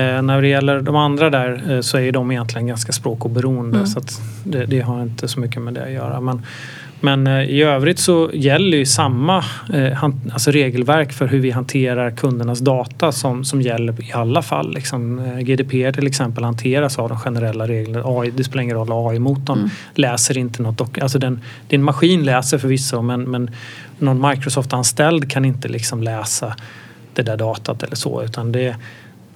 [0.00, 3.86] Eh, när det gäller de andra där så är de egentligen ganska språkoberoende mm.
[3.86, 4.00] så
[4.44, 6.20] det, det, har inte så mycket med det att göra.
[6.20, 6.42] Men,
[7.00, 12.10] men eh, i övrigt så gäller ju samma eh, alltså regelverk för hur vi hanterar
[12.10, 14.74] kundernas data som, som gäller i alla fall.
[14.74, 18.02] Liksom, eh, GDPR till exempel hanteras av de generella reglerna.
[18.06, 19.70] AI, det spelar ingen roll, AI-motorn mm.
[19.94, 20.98] läser inte något.
[20.98, 23.50] Alltså den, din maskin läser förvisso men, men
[23.98, 26.56] någon Microsoft-anställd kan inte liksom läsa
[27.14, 28.76] det där datat eller så utan det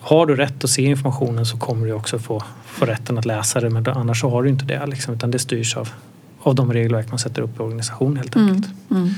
[0.01, 3.61] har du rätt att se informationen så kommer du också få, få rätten att läsa
[3.61, 4.87] det men annars så har du inte det.
[4.87, 5.89] Liksom, utan det styrs av,
[6.45, 8.73] av de regelverk man sätter upp i organisationen helt mm, enkelt.
[8.91, 9.03] Mm.
[9.03, 9.15] Mm.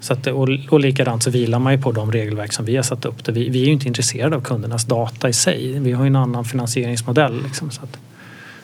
[0.00, 2.82] Så att, och, och likadant så vilar man ju på de regelverk som vi har
[2.82, 3.28] satt upp.
[3.28, 5.78] Vi, vi är ju inte intresserade av kundernas data i sig.
[5.78, 7.42] Vi har ju en annan finansieringsmodell.
[7.42, 7.98] Liksom, så att,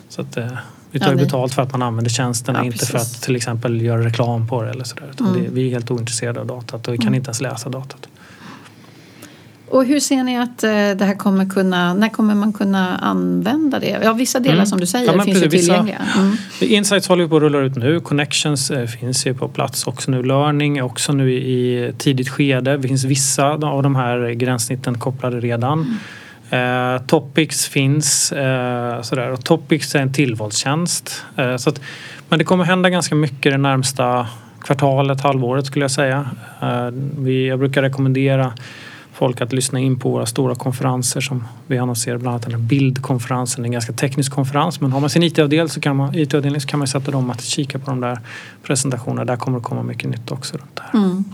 [0.08, 0.46] så att, eh,
[0.90, 2.90] vi tar ju ja, betalt för att man använder tjänsterna, ja, inte precis.
[2.90, 5.10] för att till exempel göra reklam på det eller sådär.
[5.20, 5.32] mm.
[5.32, 7.14] det, vi är helt ointresserade av datat och vi kan mm.
[7.14, 8.08] inte ens läsa datat.
[9.70, 13.78] Och hur ser ni att eh, det här kommer kunna, när kommer man kunna använda
[13.78, 14.00] det?
[14.02, 14.66] Ja, vissa delar mm.
[14.66, 15.98] som du säger ja, finns precis, ju tillgängliga.
[16.18, 16.36] Mm.
[16.60, 18.00] Insights håller på att rulla ut nu.
[18.00, 20.22] Connections eh, finns ju på plats också nu.
[20.22, 22.76] Learning är också nu i tidigt skede.
[22.76, 25.98] Det finns vissa av de här gränssnitten kopplade redan.
[26.50, 26.94] Mm.
[26.96, 28.32] Eh, Topics finns.
[28.32, 29.30] Eh, sådär.
[29.30, 31.24] Och Topics är en tillvalstjänst.
[31.36, 31.80] Eh, så att,
[32.28, 34.26] men det kommer hända ganska mycket det närmsta
[34.60, 36.30] kvartalet, halvåret skulle jag säga.
[36.62, 38.52] Eh, vi, jag brukar rekommendera
[39.20, 42.60] folk att lyssna in på våra stora konferenser som vi annonserar, bland annat den här
[42.60, 43.64] bildkonferensen.
[43.64, 46.30] En ganska teknisk konferens men har man sin IT-avdelning så kan man, IT
[46.62, 48.18] så kan man sätta dem att kika på de där
[48.62, 49.24] presentationerna.
[49.24, 50.98] Där kommer det komma mycket nytt också runt det här.
[50.98, 51.24] Mm.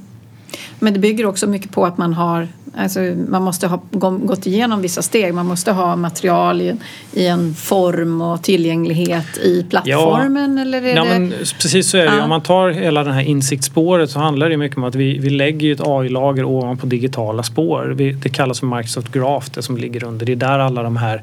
[0.78, 2.48] Men det bygger också mycket på att man har
[2.78, 5.34] Alltså, man måste ha gått igenom vissa steg.
[5.34, 6.80] Man måste ha material i en,
[7.12, 10.56] i en form och tillgänglighet i plattformen.
[10.56, 11.10] Ja, eller är ja, det...
[11.10, 12.16] men precis så är det.
[12.16, 12.22] Ja.
[12.22, 15.30] Om man tar hela det här insiktsspåret så handlar det mycket om att vi, vi
[15.30, 17.94] lägger ett AI-lager ovanpå digitala spår.
[17.96, 20.26] Vi, det kallas för Microsoft Graph, det som ligger under.
[20.26, 21.22] Det är där alla de här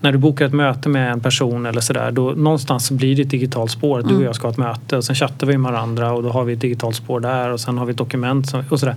[0.00, 3.30] när du bokar ett möte med en person eller sådär då någonstans blir det ett
[3.30, 3.98] digitalt spår.
[3.98, 4.24] Du och mm.
[4.24, 6.52] jag ska ha ett möte och sen chattar vi med varandra och då har vi
[6.52, 8.96] ett digitalt spår där och sen har vi ett dokument och sådär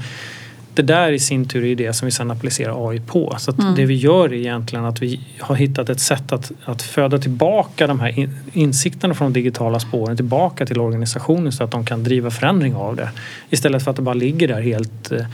[0.76, 3.36] det där i sin tur är det som vi sen applicerar AI på.
[3.38, 3.76] Så mm.
[3.76, 7.88] det vi gör är egentligen att vi har hittat ett sätt att, att föda tillbaka
[7.88, 12.32] de här insikterna från de digitala spåren tillbaka till organisationen så att de kan driva
[12.32, 13.10] förändring av det.
[13.49, 15.26] Istället för att det bara ligger där helt eh,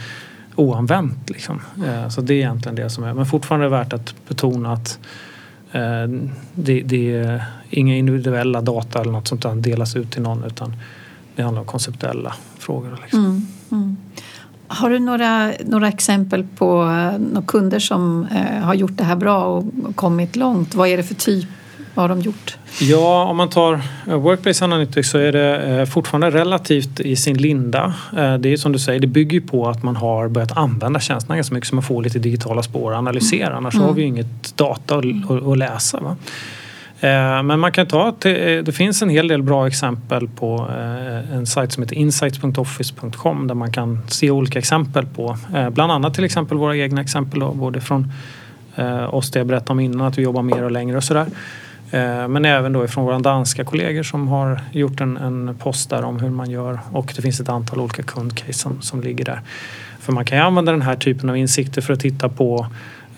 [0.54, 1.30] oanvänt.
[1.30, 1.60] Liksom.
[1.86, 3.14] Eh, så det är egentligen det som är.
[3.14, 4.98] Men fortfarande är det värt att betona att
[5.72, 6.08] Eh,
[6.54, 10.76] det, det, är inga individuella data eller något sånt där delas ut till någon utan
[11.36, 12.98] det handlar om konceptuella frågor.
[13.02, 13.24] Liksom.
[13.24, 13.96] Mm, mm.
[14.66, 19.16] Har du några, några exempel på eh, några kunder som eh, har gjort det här
[19.16, 19.64] bra och
[19.94, 20.74] kommit långt?
[20.74, 21.48] Vad är det för typ,
[21.94, 22.56] vad har de gjort?
[22.80, 27.36] Ja, om man tar eh, Workplace Analytics så är det eh, fortfarande relativt i sin
[27.36, 27.94] linda.
[28.16, 31.36] Eh, det är som du säger, det bygger på att man har börjat använda tjänsterna
[31.36, 33.56] ganska mycket så man får lite digitala spår att analysera.
[33.56, 33.86] Annars mm.
[33.86, 36.00] har vi ju inget data att, att läsa.
[36.00, 36.16] Va?
[37.42, 40.68] Men man kan ta, det finns en hel del bra exempel på
[41.32, 45.36] en sajt som heter insights.office.com där man kan se olika exempel på
[45.72, 48.12] bland annat till exempel våra egna exempel då, både från
[49.10, 51.26] oss det jag berättade om innan att vi jobbar mer och längre och sådär.
[51.90, 56.02] Eh, men även då ifrån våra danska kollegor som har gjort en, en post där
[56.04, 59.40] om hur man gör och det finns ett antal olika kundcase som, som ligger där.
[60.00, 62.66] För man kan ju använda den här typen av insikter för att titta på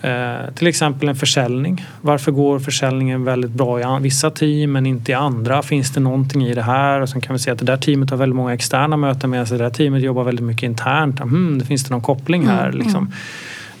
[0.01, 1.85] eh, till exempel en försäljning.
[2.01, 5.61] Varför går försäljningen väldigt bra i vissa team men inte i andra?
[5.61, 7.01] Finns det någonting i det här?
[7.01, 9.45] Och sen kan vi se att det där teamet har väldigt många externa möten medan
[9.45, 11.19] det där teamet jobbar väldigt mycket internt.
[11.19, 12.67] Hmm, det finns det någon koppling här?
[12.67, 13.11] Mm, liksom.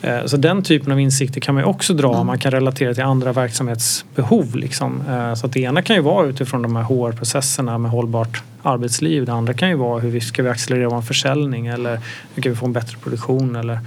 [0.03, 2.13] Eh, så den typen av insikter kan man också dra.
[2.13, 2.27] Mm.
[2.27, 4.55] Man kan relatera till andra verksamhetsbehov.
[4.55, 5.03] Liksom.
[5.09, 9.25] Eh, så att det ena kan ju vara utifrån de här HR-processerna med hållbart arbetsliv.
[9.25, 11.99] Det andra kan ju vara hur vi ska vi accelerera vår försäljning eller
[12.33, 13.55] hur kan vi få en bättre produktion.
[13.55, 13.79] Eller,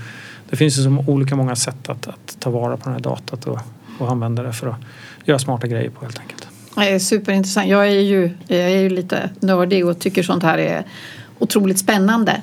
[0.50, 3.44] det finns ju så olika många sätt att, att ta vara på det här datat
[3.44, 3.58] och,
[3.98, 4.76] och använda det för att
[5.24, 6.48] göra smarta grejer på helt enkelt.
[6.76, 7.68] Det är superintressant.
[7.68, 10.84] Jag är ju, jag är ju lite nördig och tycker sånt här är
[11.38, 12.42] otroligt spännande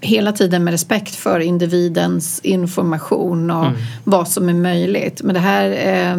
[0.00, 3.78] hela tiden med respekt för individens information och mm.
[4.04, 5.22] vad som är möjligt.
[5.22, 6.16] Men det här eh,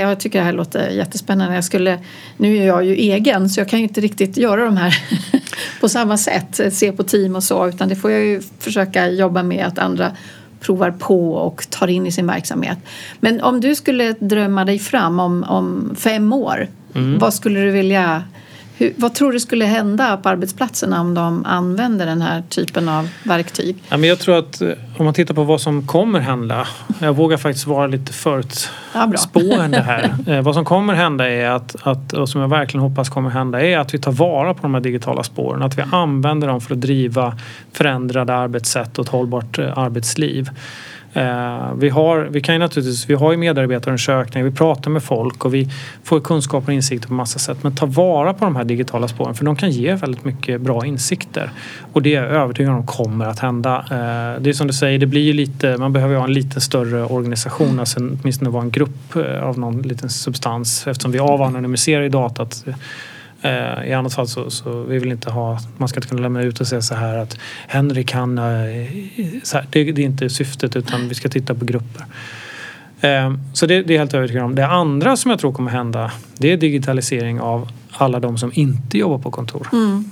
[0.00, 1.54] jag tycker det här låter jättespännande.
[1.54, 1.98] Jag skulle,
[2.36, 4.94] nu är jag ju egen så jag kan ju inte riktigt göra de här
[5.80, 9.42] på samma sätt, se på team och så, utan det får jag ju försöka jobba
[9.42, 10.12] med att andra
[10.60, 12.78] provar på och tar in i sin verksamhet.
[13.20, 17.18] Men om du skulle drömma dig fram om, om fem år, mm.
[17.18, 18.24] vad skulle du vilja
[18.82, 23.08] hur, vad tror du skulle hända på arbetsplatserna om de använder den här typen av
[23.22, 23.76] verktyg?
[23.88, 26.66] Ja, men jag tror att eh, om man tittar på vad som kommer hända.
[26.98, 30.14] Jag vågar faktiskt vara lite förutspående ja, här.
[30.26, 33.60] Eh, vad som kommer hända är att, att, och som jag verkligen hoppas kommer hända
[33.60, 35.62] är att vi tar vara på de här digitala spåren.
[35.62, 37.38] Att vi använder dem för att driva
[37.72, 40.50] förändrade arbetssätt och ett hållbart eh, arbetsliv.
[41.14, 45.44] Eh, vi, har, vi, kan ju naturligtvis, vi har ju medarbetarundersökningar, vi pratar med folk
[45.44, 45.68] och vi
[46.04, 47.58] får kunskaper och insikter på massa sätt.
[47.62, 50.86] Men ta vara på de här digitala spåren för de kan ge väldigt mycket bra
[50.86, 51.50] insikter.
[51.92, 53.78] Och det är jag övertygad om kommer att hända.
[53.78, 56.60] Eh, det är som du säger, det blir ju lite, man behöver ha en lite
[56.60, 62.02] större organisation, alltså åtminstone vara en grupp eh, av någon liten substans eftersom vi avanonymiserar
[62.02, 62.64] i datat
[63.42, 66.42] Eh, I annat fall så, så vi vill inte ha, man ska inte kunna lämna
[66.42, 70.76] ut och säga så här att Henrik han, eh, här, det, det, är inte syftet
[70.76, 72.04] utan vi ska titta på grupper.
[73.00, 74.54] Eh, så det, det är helt övertygad om.
[74.54, 78.98] Det andra som jag tror kommer hända det är digitalisering av alla de som inte
[78.98, 79.68] jobbar på kontor.
[79.72, 80.04] Mm.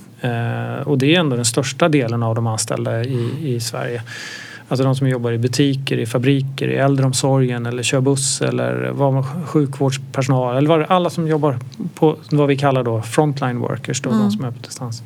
[0.85, 4.03] Och det är ändå den största delen av de anställda i, i Sverige.
[4.71, 9.23] Alltså de som jobbar i butiker, i fabriker, i äldreomsorgen eller kör buss eller var
[9.47, 11.59] sjukvårdspersonal eller vad, alla som jobbar
[11.95, 14.23] på vad vi kallar då frontline workers, då, mm.
[14.23, 15.03] de som är på distans.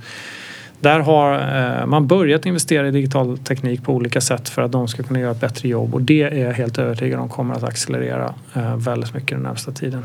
[0.81, 1.33] Där har
[1.81, 5.21] eh, man börjat investera i digital teknik på olika sätt för att de ska kunna
[5.21, 8.77] göra ett bättre jobb och det är jag helt övertygad om kommer att accelerera eh,
[8.77, 10.03] väldigt mycket den närmsta tiden.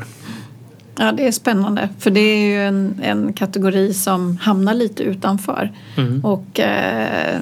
[0.98, 5.72] Ja, det är spännande för det är ju en, en kategori som hamnar lite utanför.
[5.96, 6.24] Mm.
[6.24, 7.40] Och, eh,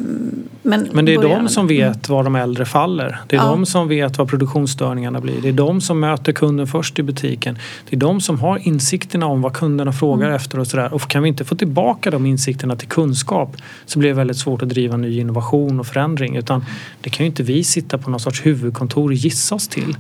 [0.69, 3.19] men, men det är de som vet var de äldre faller.
[3.27, 3.47] Det är ja.
[3.47, 5.41] de som vet vad produktionsstörningarna blir.
[5.43, 7.59] Det är de som möter kunden först i butiken.
[7.91, 10.37] Det är de som har insikterna om vad kunderna frågar mm.
[10.37, 10.95] efter och sådär.
[10.95, 13.57] Och kan vi inte få tillbaka de insikterna till kunskap
[13.87, 16.37] så blir det väldigt svårt att driva ny innovation och förändring.
[16.37, 16.65] Utan
[17.01, 19.97] det kan ju inte vi sitta på någon sorts huvudkontor och gissa oss till.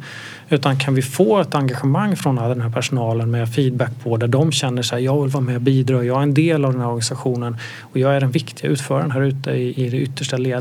[0.48, 4.52] Utan kan vi få ett engagemang från den här personalen med feedback på där de
[4.52, 6.88] känner sig jag vill vara med och bidra, jag är en del av den här
[6.88, 10.57] organisationen och jag är den viktiga utföraren här ute i, i det yttersta ledet.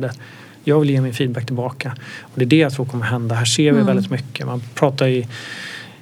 [0.63, 1.95] Jag vill ge min feedback tillbaka.
[2.21, 3.35] Och det är det jag tror kommer hända.
[3.35, 3.85] Här ser vi mm.
[3.85, 4.45] väldigt mycket.
[4.45, 5.27] Man pratar i,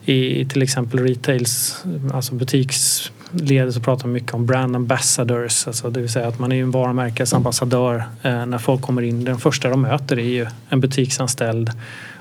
[0.05, 1.83] i till exempel retails,
[2.13, 5.67] alltså butiksledet så pratar man mycket om brand ambassadors.
[5.67, 9.23] Alltså det vill säga att man är en varumärkesambassadör eh, när folk kommer in.
[9.23, 11.71] Den första de möter är ju en butiksanställd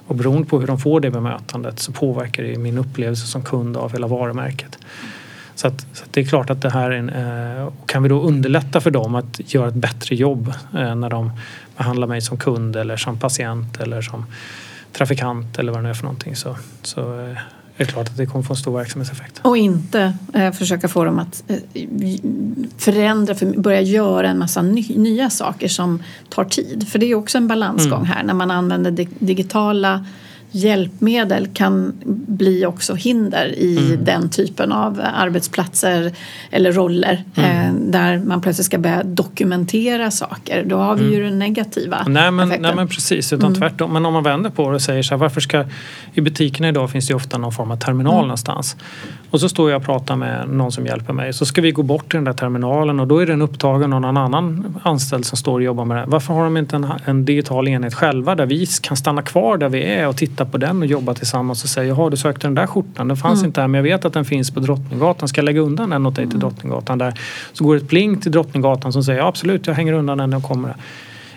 [0.07, 3.77] och beroende på hur de får det bemötandet så påverkar det min upplevelse som kund
[3.77, 4.79] av hela varumärket.
[5.55, 8.09] Så, att, så att det är klart att det här är en, eh, kan vi
[8.09, 11.31] då underlätta för dem att göra ett bättre jobb eh, när de
[11.77, 14.27] behandlar mig som kund eller som patient eller som
[14.93, 17.39] trafikant eller vad det nu är för någonting så, så eh,
[17.77, 19.41] är det klart att det kommer få en stor verksamhetseffekt.
[19.43, 21.57] Och inte eh, försöka få dem att eh,
[22.79, 26.89] förändra, för, börja göra en massa ny, nya saker som tar tid.
[26.89, 28.07] För det är också en balansgång mm.
[28.07, 30.07] här när man använder digitala
[30.55, 31.93] hjälpmedel kan
[32.27, 34.05] bli också hinder i mm.
[34.05, 36.13] den typen av arbetsplatser
[36.51, 37.51] eller roller mm.
[37.51, 40.65] eh, där man plötsligt ska börja dokumentera saker.
[40.65, 41.15] Då har vi mm.
[41.15, 42.63] ju den negativa nej, men, effekten.
[42.63, 43.61] Nej men precis, utan mm.
[43.61, 43.93] tvärtom.
[43.93, 45.65] Men om man vänder på det och säger så här, varför ska
[46.13, 48.27] i butikerna idag finns det ju ofta någon form av terminal mm.
[48.27, 48.77] någonstans.
[49.31, 51.33] Och så står jag och pratar med någon som hjälper mig.
[51.33, 54.01] Så ska vi gå bort till den där terminalen och då är den upptagen av
[54.01, 56.05] någon annan anställd som står och jobbar med det.
[56.07, 59.69] Varför har de inte en, en digital enhet själva där vi kan stanna kvar där
[59.69, 62.55] vi är och titta på den och jobba tillsammans och säga jaha du sökte den
[62.55, 63.49] där skjortan, den fanns mm.
[63.49, 65.29] inte här men jag vet att den finns på Drottninggatan.
[65.29, 66.41] Ska jag lägga undan den åt dig till mm.
[66.41, 66.99] Drottninggatan?
[66.99, 67.21] Där
[67.53, 70.43] så går ett pling till Drottninggatan som säger ja, absolut jag hänger undan den och
[70.43, 70.75] kommer.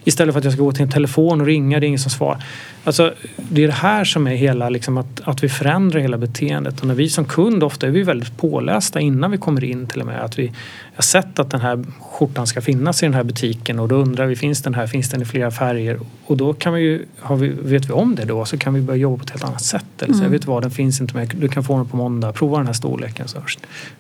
[0.08, 2.12] Istället för att jag ska gå till en telefon och ringa, det är ingen som
[2.12, 2.44] svarar.
[2.84, 6.80] Alltså, det är det här som är hela, liksom, att, att vi förändrar hela beteendet.
[6.82, 10.02] Och när vi som kund, ofta är vi väldigt pålästa innan vi kommer in till
[10.02, 10.22] och med.
[10.22, 10.52] Att vi
[10.96, 14.26] har sett att den här skjortan ska finnas i den här butiken och då undrar
[14.26, 16.00] vi, finns den här, finns den i flera färger?
[16.26, 17.06] Och då kan vi ju,
[17.40, 19.64] vi, vet vi om det då så kan vi börja jobba på ett helt annat
[19.64, 20.02] sätt.
[20.02, 20.32] Eller så, mm.
[20.32, 22.66] vet du vad, den finns inte med, du kan få den på måndag, prova den
[22.66, 23.28] här storleken.
[23.28, 23.40] Så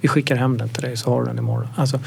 [0.01, 1.67] vi skickar hem den till dig så har du den imorgon.
[1.75, 1.99] Alltså,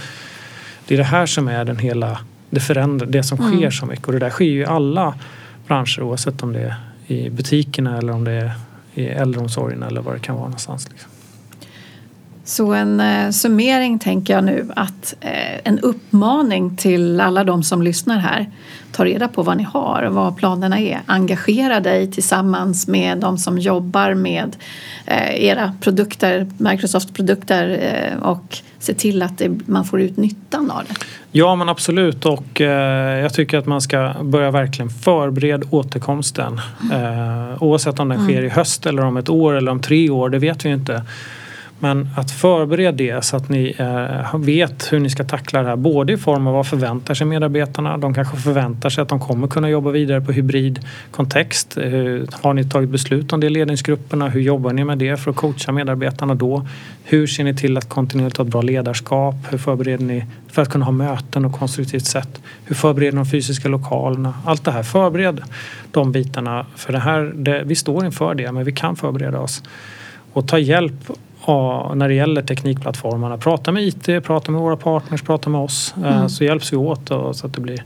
[0.87, 2.19] det är det här som är den hela
[2.51, 3.73] det förändrar, det som sker mm.
[3.73, 4.07] så mycket.
[4.07, 5.15] Och det där sker ju i alla
[5.67, 6.75] branscher oavsett om det är
[7.07, 8.53] i butikerna eller om det är
[8.95, 10.89] i äldreomsorgen eller vad det kan vara någonstans.
[10.91, 11.10] Liksom.
[12.51, 17.83] Så en eh, summering tänker jag nu att eh, en uppmaning till alla de som
[17.83, 18.51] lyssnar här.
[18.93, 21.01] Ta reda på vad ni har och vad planerna är.
[21.07, 24.57] Engagera dig tillsammans med de som jobbar med
[25.07, 30.71] eh, era produkter, Microsoft produkter eh, och se till att det, man får ut nyttan
[30.71, 30.95] av det.
[31.33, 36.61] Ja men absolut och eh, jag tycker att man ska börja verkligen förbereda återkomsten.
[36.93, 37.59] Mm.
[37.61, 38.47] oavsett om den sker mm.
[38.47, 41.03] i höst eller om ett år eller om tre år, det vet vi inte.
[41.83, 45.76] Men att förbereda det så att ni eh, vet hur ni ska tackla det här.
[45.76, 47.99] Både i form av vad förväntar sig medarbetarna.
[47.99, 51.76] De kanske förväntar sig att de kommer kunna jobba vidare på hybridkontext.
[51.76, 51.85] Eh,
[52.43, 54.28] har ni tagit beslut om det i ledningsgrupperna?
[54.28, 56.66] Hur jobbar ni med det för att coacha medarbetarna då?
[57.05, 59.35] Hur ser ni till att kontinuerligt ha ett bra ledarskap?
[59.51, 62.41] Hur förbereder ni för att kunna ha möten och konstruktivt sätt?
[62.64, 64.35] Hur förbereder ni de fysiska lokalerna?
[64.45, 65.41] Allt det här, förbered
[65.91, 66.66] de bitarna.
[66.76, 69.62] För det här, det, vi står inför det, men vi kan förbereda oss.
[70.33, 71.11] Och ta hjälp
[71.95, 73.38] när det gäller teknikplattformarna.
[73.38, 75.95] Prata med IT, prata med våra partners, prata med oss.
[75.97, 76.28] Eh, mm.
[76.28, 77.82] Så hjälps vi åt och, så att det blir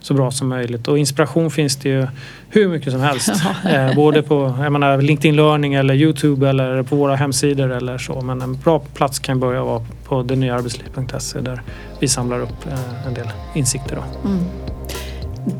[0.00, 0.88] så bra som möjligt.
[0.88, 2.06] Och inspiration finns det ju
[2.48, 3.28] hur mycket som helst.
[3.64, 8.20] eh, både på jag menar, LinkedIn Learning eller Youtube eller på våra hemsidor eller så.
[8.20, 11.62] Men en bra plats kan börja vara på detnyaarbetsliv.se där
[12.00, 13.96] vi samlar upp eh, en del insikter.
[13.96, 14.28] Då.
[14.28, 14.44] Mm.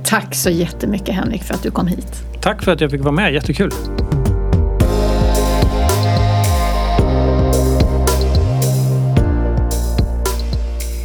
[0.05, 2.22] Tack så jättemycket Henrik för att du kom hit.
[2.40, 3.70] Tack för att jag fick vara med, jättekul.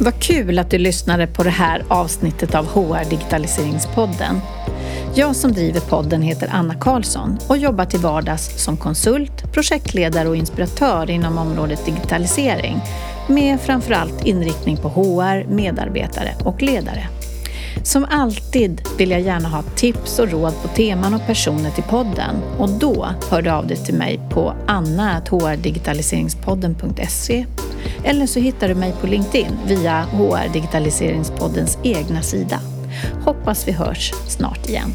[0.02, 4.40] Vad kul att du lyssnade på det här avsnittet av HR Digitaliseringspodden.
[5.14, 10.36] Jag som driver podden heter Anna Karlsson och jobbar till vardags som konsult, projektledare och
[10.36, 12.80] inspiratör inom området digitalisering
[13.28, 17.08] med framförallt inriktning på HR, medarbetare och ledare.
[17.82, 22.36] Som alltid vill jag gärna ha tips och råd på teman och personer till podden
[22.58, 27.46] och då hör du av dig till mig på anna.hrdigitaliseringspodden.se
[28.04, 32.60] eller så hittar du mig på LinkedIn via HR Digitaliseringspoddens egna sida.
[33.24, 34.90] Hoppas vi hörs snart igen.